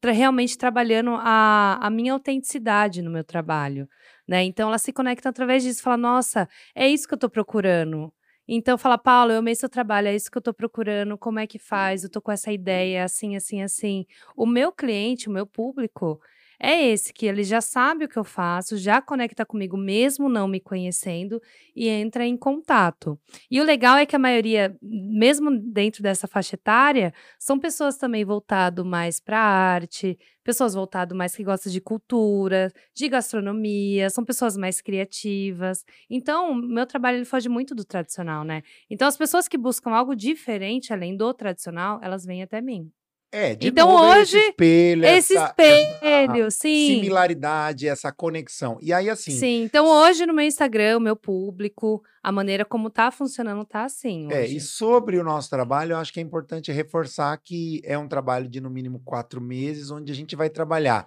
[0.00, 3.88] tra- realmente trabalhando a, a minha autenticidade no meu trabalho.
[4.26, 4.44] Né?
[4.44, 8.12] Então, elas se conectam através disso, falam, nossa, é isso que eu estou procurando.
[8.46, 11.46] Então, fala, Paulo, eu amei seu trabalho, é isso que eu estou procurando, como é
[11.46, 12.02] que faz?
[12.02, 14.06] Eu tô com essa ideia, assim, assim, assim.
[14.36, 16.18] O meu cliente, o meu público,
[16.60, 20.48] é esse, que ele já sabe o que eu faço, já conecta comigo, mesmo não
[20.48, 21.40] me conhecendo,
[21.74, 23.18] e entra em contato.
[23.50, 28.24] E o legal é que a maioria, mesmo dentro dessa faixa etária, são pessoas também
[28.24, 34.56] voltado mais para arte, pessoas voltado mais que gostam de cultura, de gastronomia, são pessoas
[34.56, 35.84] mais criativas.
[36.10, 38.62] Então, meu trabalho ele foge muito do tradicional, né?
[38.90, 42.90] Então, as pessoas que buscam algo diferente além do tradicional, elas vêm até mim.
[43.30, 46.94] É, de Então, novo, é hoje, esse espelho, Esse essa, espelho, sim.
[46.94, 48.78] similaridade, essa conexão.
[48.80, 52.88] E aí, assim, Sim, então hoje no meu Instagram, o meu público, a maneira como
[52.88, 54.32] tá funcionando tá assim.
[54.32, 54.56] É, hoje.
[54.56, 58.48] e sobre o nosso trabalho, eu acho que é importante reforçar que é um trabalho
[58.48, 61.06] de no mínimo quatro meses, onde a gente vai trabalhar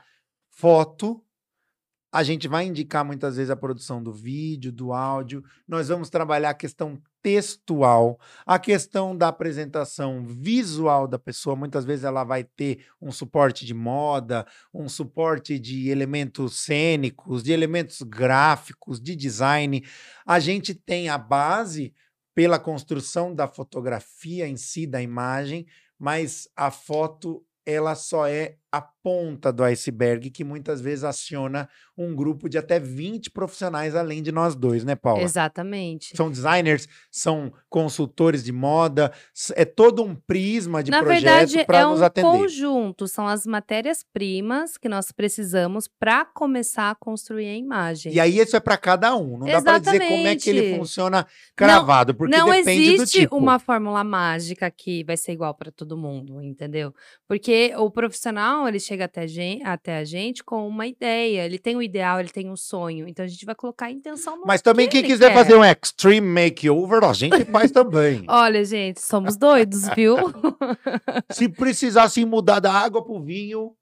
[0.51, 1.24] foto,
[2.12, 6.49] a gente vai indicar muitas vezes a produção do vídeo, do áudio, nós vamos trabalhar
[6.49, 12.86] a questão textual, a questão da apresentação visual da pessoa, muitas vezes ela vai ter
[13.01, 19.82] um suporte de moda, um suporte de elementos cênicos, de elementos gráficos, de design.
[20.26, 21.93] A gente tem a base
[22.36, 25.66] pela construção da fotografia em si, da imagem,
[25.97, 31.67] mas a foto ela só é a ponta do iceberg que muitas vezes aciona
[31.97, 35.22] um grupo de até 20 profissionais além de nós dois, né, Paula?
[35.24, 36.15] Exatamente.
[36.15, 39.11] São designers, são consultores de moda,
[39.55, 42.28] é todo um prisma de Na projeto verdade, para é nos um atender.
[42.30, 48.13] conjunto, são as matérias-primas que nós precisamos para começar a construir a imagem.
[48.13, 50.59] E aí isso é para cada um, não dá para dizer como é que ele
[50.59, 50.80] Exatamente.
[50.80, 53.36] funciona cravado, porque não depende do existe tipo.
[53.36, 56.93] uma fórmula mágica que vai ser igual para todo mundo, entendeu?
[57.28, 61.76] Porque o profissional, ele chega até, gen- até a gente com uma ideia, ele tem
[61.76, 64.62] um ideal, ele tem um sonho, então a gente vai colocar a intenção no Mas
[64.62, 65.34] também que quem quiser quer.
[65.34, 68.26] fazer um extreme makeover, a gente faz também.
[68.28, 70.16] Olha, gente, somos doidos, viu?
[71.32, 73.76] Se precisar assim mudar da água pro vinho,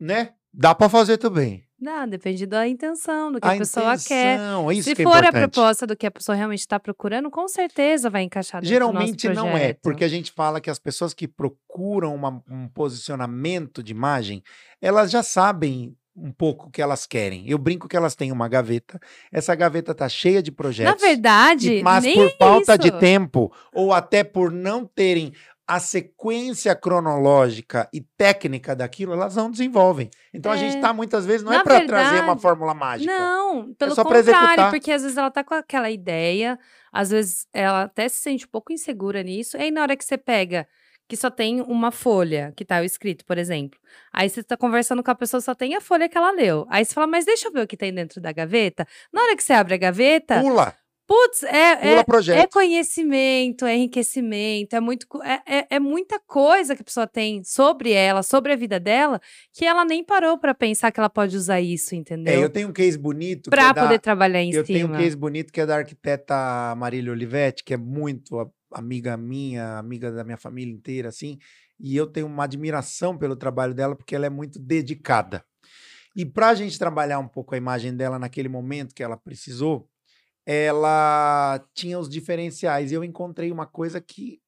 [0.00, 0.34] né?
[0.52, 1.64] Dá para fazer também.
[1.82, 4.34] Não, depende da intenção, do que a, A pessoa quer.
[4.36, 5.40] intenção, isso Se que é for a importante.
[5.50, 9.72] proposta do que a pessoa realmente está procurando, com certeza vai encaixar Geralmente não é,
[9.72, 14.42] porque a gente fala que as pessoas que procuram uma- um posicionamento de imagem,
[14.80, 17.48] elas já sabem um pouco o que elas querem.
[17.48, 19.00] Eu brinco que elas têm uma gaveta,
[19.32, 21.02] essa gaveta tá cheia de Na projetos.
[21.02, 22.98] verdade, e- mas por falta de isso.
[22.98, 25.32] tempo, ou até por não terem
[25.66, 30.10] a sequência cronológica e técnica daquilo, elas não desenvolvem.
[30.34, 30.80] Então a gente É.
[30.80, 33.12] tá muitas vezes, não Na é para trazer uma fórmula mágica.
[33.12, 36.58] Não, pelo pra contrário, porque às vezes ela tá com aquela ideia,
[36.92, 40.04] às vezes ela até se sente um pouco insegura nisso, e aí na hora que
[40.04, 40.66] você pega,
[41.08, 43.78] que só tem uma folha que tá o escrito, por exemplo,
[44.12, 46.84] aí você tá conversando com a pessoa, só tem a folha que ela leu, aí
[46.84, 49.42] você fala, mas deixa eu ver o que tem dentro da gaveta, na hora que
[49.44, 50.74] você abre a gaveta, Pula,
[51.06, 52.04] putz, é, é,
[52.40, 57.42] é conhecimento, é enriquecimento, é, muito, é, é, é muita coisa que a pessoa tem
[57.44, 59.20] sobre ela, sobre a vida dela,
[59.52, 62.40] que ela nem parou pra pensar que ela pode usar isso, É, entendeu?
[62.42, 64.96] eu tenho um case bonito Pra é da- poder trabalhar em Eu tenho um cima.
[64.98, 70.24] case bonito que é da arquiteta Marília Olivetti, que é muito amiga minha, amiga da
[70.24, 71.38] minha família inteira, assim,
[71.78, 75.44] e eu tenho uma admiração pelo trabalho dela, porque ela é muito dedicada.
[76.16, 79.88] E para a gente trabalhar um pouco a imagem dela naquele momento que ela precisou,
[80.46, 82.90] ela tinha os diferenciais.
[82.90, 84.40] E eu encontrei uma coisa que,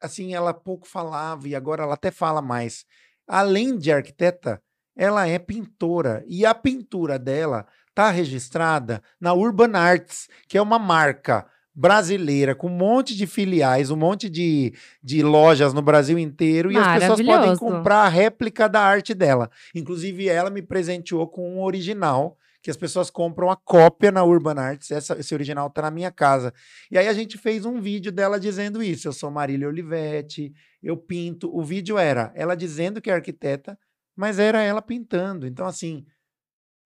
[0.00, 2.84] assim, ela pouco falava, e agora ela até fala mais.
[3.26, 4.62] Além de arquiteta,
[4.96, 6.24] ela é pintora.
[6.26, 12.68] E a pintura dela está registrada na Urban Arts, que é uma marca brasileira com
[12.68, 17.22] um monte de filiais, um monte de, de lojas no Brasil inteiro e as pessoas
[17.22, 19.50] podem comprar a réplica da arte dela.
[19.74, 24.58] Inclusive, ela me presenteou com um original que as pessoas compram a cópia na Urban
[24.58, 24.90] Arts.
[24.90, 26.50] Essa- esse original tá na minha casa.
[26.90, 29.06] E aí a gente fez um vídeo dela dizendo isso.
[29.06, 30.50] Eu sou Marília Olivetti,
[30.82, 31.54] eu pinto.
[31.54, 33.78] O vídeo era ela dizendo que é arquiteta,
[34.16, 35.46] mas era ela pintando.
[35.46, 36.06] Então, assim,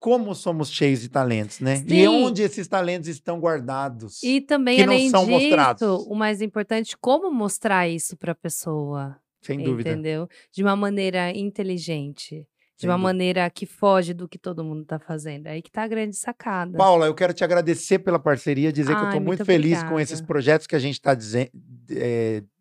[0.01, 1.75] como somos cheios de talentos, né?
[1.87, 2.07] E Sim.
[2.07, 4.21] onde esses talentos estão guardados?
[4.21, 5.81] E também, que não além são disso, mostrados.
[6.07, 9.91] o mais importante, como mostrar isso para a pessoa, Sem dúvida.
[9.91, 10.27] entendeu?
[10.51, 12.45] De uma maneira inteligente,
[12.79, 15.47] de uma maneira que foge do que todo mundo tá fazendo.
[15.47, 16.77] Aí que tá a grande sacada.
[16.77, 19.79] Paula, eu quero te agradecer pela parceria, dizer que eu Ai, estou muito muito feliz
[19.79, 20.01] com obrigada.
[20.03, 21.13] esses projetos que a gente está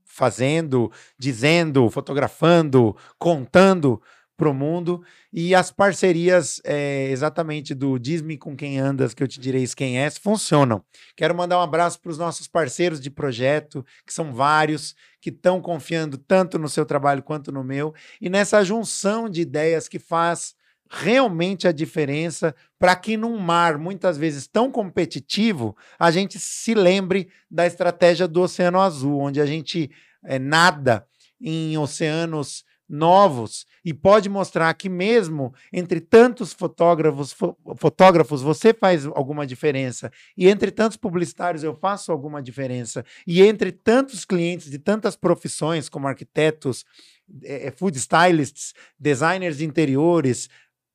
[0.05, 4.03] fazendo, dizendo, fotografando, contando
[4.39, 9.27] para o mundo e as parcerias é, exatamente do Diz-me com quem andas, que eu
[9.27, 10.83] te direis quem és, funcionam.
[11.17, 15.61] Quero mandar um abraço para os nossos parceiros de projeto, que são vários, que estão
[15.61, 20.55] confiando tanto no seu trabalho quanto no meu, e nessa junção de ideias que faz
[20.89, 27.29] realmente a diferença para que num mar muitas vezes tão competitivo, a gente se lembre
[27.51, 29.91] da estratégia do Oceano Azul, onde a gente
[30.25, 31.05] eh, nada
[31.41, 33.67] em oceanos novos.
[33.85, 40.11] E pode mostrar que mesmo entre tantos fotógrafos, fo- fotógrafos você faz alguma diferença.
[40.37, 43.05] E entre tantos publicitários eu faço alguma diferença.
[43.27, 46.85] E entre tantos clientes de tantas profissões como arquitetos,
[47.45, 50.49] eh, food stylists, designers de interiores,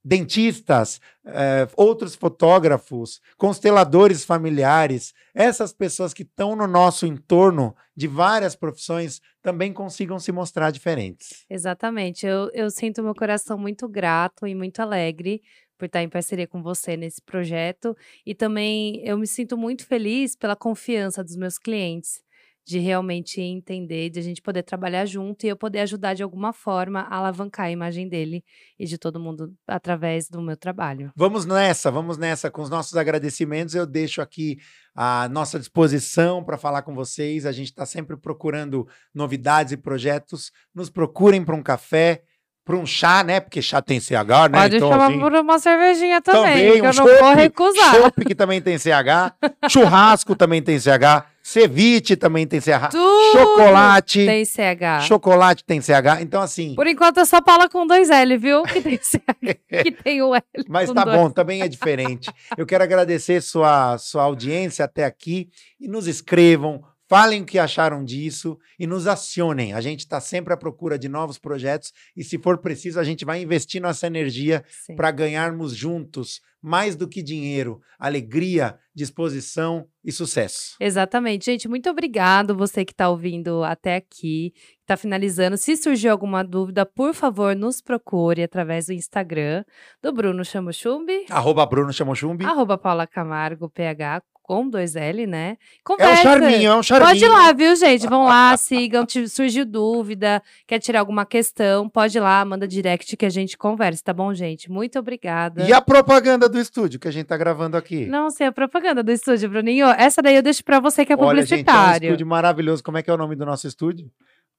[0.03, 8.55] dentistas, eh, outros fotógrafos, consteladores familiares, essas pessoas que estão no nosso entorno de várias
[8.55, 11.45] profissões também consigam se mostrar diferentes.
[11.49, 12.25] Exatamente.
[12.25, 15.41] Eu, eu sinto meu coração muito grato e muito alegre
[15.77, 17.95] por estar em parceria com você nesse projeto.
[18.25, 22.22] E também eu me sinto muito feliz pela confiança dos meus clientes,
[22.65, 26.53] de realmente entender, de a gente poder trabalhar junto e eu poder ajudar de alguma
[26.53, 28.43] forma a alavancar a imagem dele
[28.79, 31.11] e de todo mundo através do meu trabalho.
[31.15, 32.49] Vamos nessa, vamos nessa.
[32.49, 34.57] Com os nossos agradecimentos, eu deixo aqui
[34.95, 37.45] a nossa disposição para falar com vocês.
[37.45, 40.51] A gente está sempre procurando novidades e projetos.
[40.73, 42.23] Nos procurem para um café,
[42.65, 43.39] para um chá, né?
[43.39, 44.61] Porque chá tem CH, né?
[44.61, 47.95] Pode chamar assim, por uma cervejinha também, também, que um eu não vou recusar.
[47.95, 49.33] chopp que também tem CH,
[49.69, 55.01] churrasco também tem CH, ceviche também tem CH, Tudo chocolate, tem CH.
[55.07, 56.21] chocolate tem CH.
[56.21, 58.63] Então, assim, Por enquanto é só Paula com dois L, viu?
[58.63, 59.19] Que tem, CH,
[59.83, 60.43] que tem o L.
[60.69, 61.17] Mas tá dois.
[61.17, 62.31] bom, também é diferente.
[62.57, 65.49] Eu quero agradecer sua, sua audiência até aqui
[65.81, 66.81] e nos escrevam,
[67.13, 69.71] falem o que acharam disso e nos acionem.
[69.73, 73.23] A gente está sempre à procura de novos projetos e, se for preciso, a gente
[73.23, 80.75] vai investir nossa energia para ganharmos juntos mais do que dinheiro, alegria, disposição e sucesso.
[80.79, 81.45] Exatamente.
[81.45, 85.57] Gente, muito obrigado você que está ouvindo até aqui, que está finalizando.
[85.57, 89.65] Se surgiu alguma dúvida, por favor, nos procure através do Instagram
[90.01, 92.45] do Bruno Chamochumbi, Arroba Bruno Chamochumbi.
[92.45, 95.51] arroba Paula Camargo, PH, com dois L, né?
[95.51, 96.21] É um Conversa.
[96.21, 97.09] charminho, é um charminho.
[97.11, 98.05] Pode ir lá, viu, gente?
[98.07, 99.05] Vão lá, sigam.
[99.27, 104.03] Surgiu dúvida, quer tirar alguma questão, pode ir lá, manda direct que a gente conversa,
[104.03, 104.69] tá bom, gente?
[104.69, 105.63] Muito obrigada.
[105.63, 108.05] E a propaganda do estúdio que a gente tá gravando aqui?
[108.05, 109.87] Não sei, a propaganda do estúdio, Bruninho.
[109.87, 112.07] Essa daí eu deixo pra você que é Olha, gente, é um publicitário.
[112.09, 112.83] estúdio maravilhoso.
[112.83, 114.11] Como é que é o nome do nosso estúdio?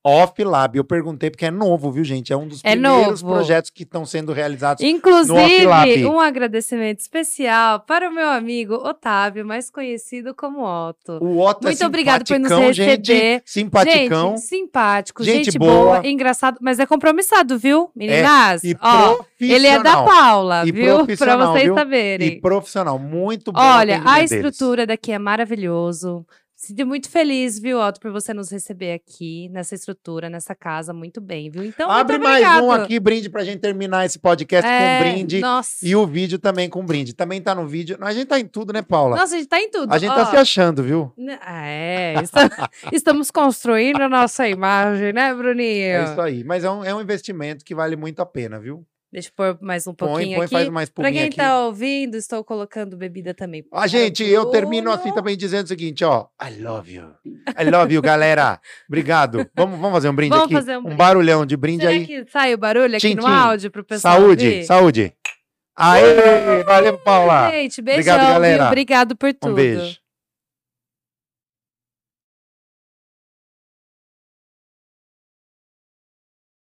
[0.05, 0.77] Off Lab.
[0.77, 2.33] Eu perguntei porque é novo, viu, gente?
[2.33, 3.35] É um dos É primeiros novo.
[3.35, 4.85] projetos que estão sendo realizados.
[4.85, 6.05] Inclusive, Lab.
[6.07, 11.19] um agradecimento especial para o meu amigo Otávio, mais conhecido como Otto.
[11.25, 13.13] O Otto Muito é obrigado por nos simpaticão, gente.
[13.13, 13.43] receber.
[13.47, 14.29] Simpaticão.
[14.31, 15.73] Gente, simpático, Gente gente, boa.
[16.01, 18.63] boa, engraçado, mas é compromissado, viu, meninas?
[18.63, 19.27] e Ó, profissional.
[19.41, 20.97] ele é da Paula, viu?
[21.05, 21.75] Profissional, vocês viu?
[21.75, 22.29] saberem.
[22.29, 22.99] E profissional.
[22.99, 23.61] Muito bom.
[23.61, 24.33] Olha, a atendimento deles.
[24.33, 26.27] estrutura daqui é maravilhoso.
[26.65, 31.21] Sinto muito feliz, viu, Otto, por você nos receber aqui, nessa estrutura, nessa casa, muito
[31.21, 31.63] bem, viu?
[31.63, 35.41] Então, Abre mais um aqui, brinde, pra gente terminar esse podcast É, com brinde.
[35.41, 35.87] Nossa.
[35.87, 37.13] E o vídeo também com brinde.
[37.13, 37.99] Também tá no vídeo.
[38.01, 39.15] A gente tá em tudo, né, Paula?
[39.15, 39.93] Nossa, a gente tá em tudo.
[39.93, 40.15] a gente ó.
[40.15, 41.13] tá se achando, viu?
[41.47, 42.15] É,
[42.91, 45.85] estamos construindo a nossa imagem, né, Bruninho?
[45.85, 46.43] É isso aí.
[46.45, 48.87] Mas é um, é um investimento que vale muito a pena, viu?
[49.15, 50.55] Deixa eu pôr mais um Põe, pouquinho põe, aqui.
[50.57, 51.37] faz mais Pra quem aqui.
[51.37, 53.65] tá ouvindo, estou colocando bebida também.
[53.73, 56.27] Ah, gente, eu termino assim também dizendo o seguinte, ó.
[56.43, 57.13] I love you.
[57.57, 58.61] I love you, galera.
[58.89, 59.49] Obrigado.
[59.55, 60.55] Vamos, vamos fazer um brinde Vamos aqui?
[60.55, 60.97] fazer um brinde.
[60.97, 62.05] barulhão de brinde Será aí.
[62.05, 63.31] que sai o barulho aqui Tchim, no tchim.
[63.31, 64.65] áudio pro pessoal Saúde, ouvir?
[64.65, 65.13] saúde.
[65.77, 67.51] Aê, valeu, Paula.
[67.53, 68.67] Gente, beijão, Obrigado, galera.
[68.67, 69.53] Obrigado por tudo.
[69.53, 69.97] Um beijo.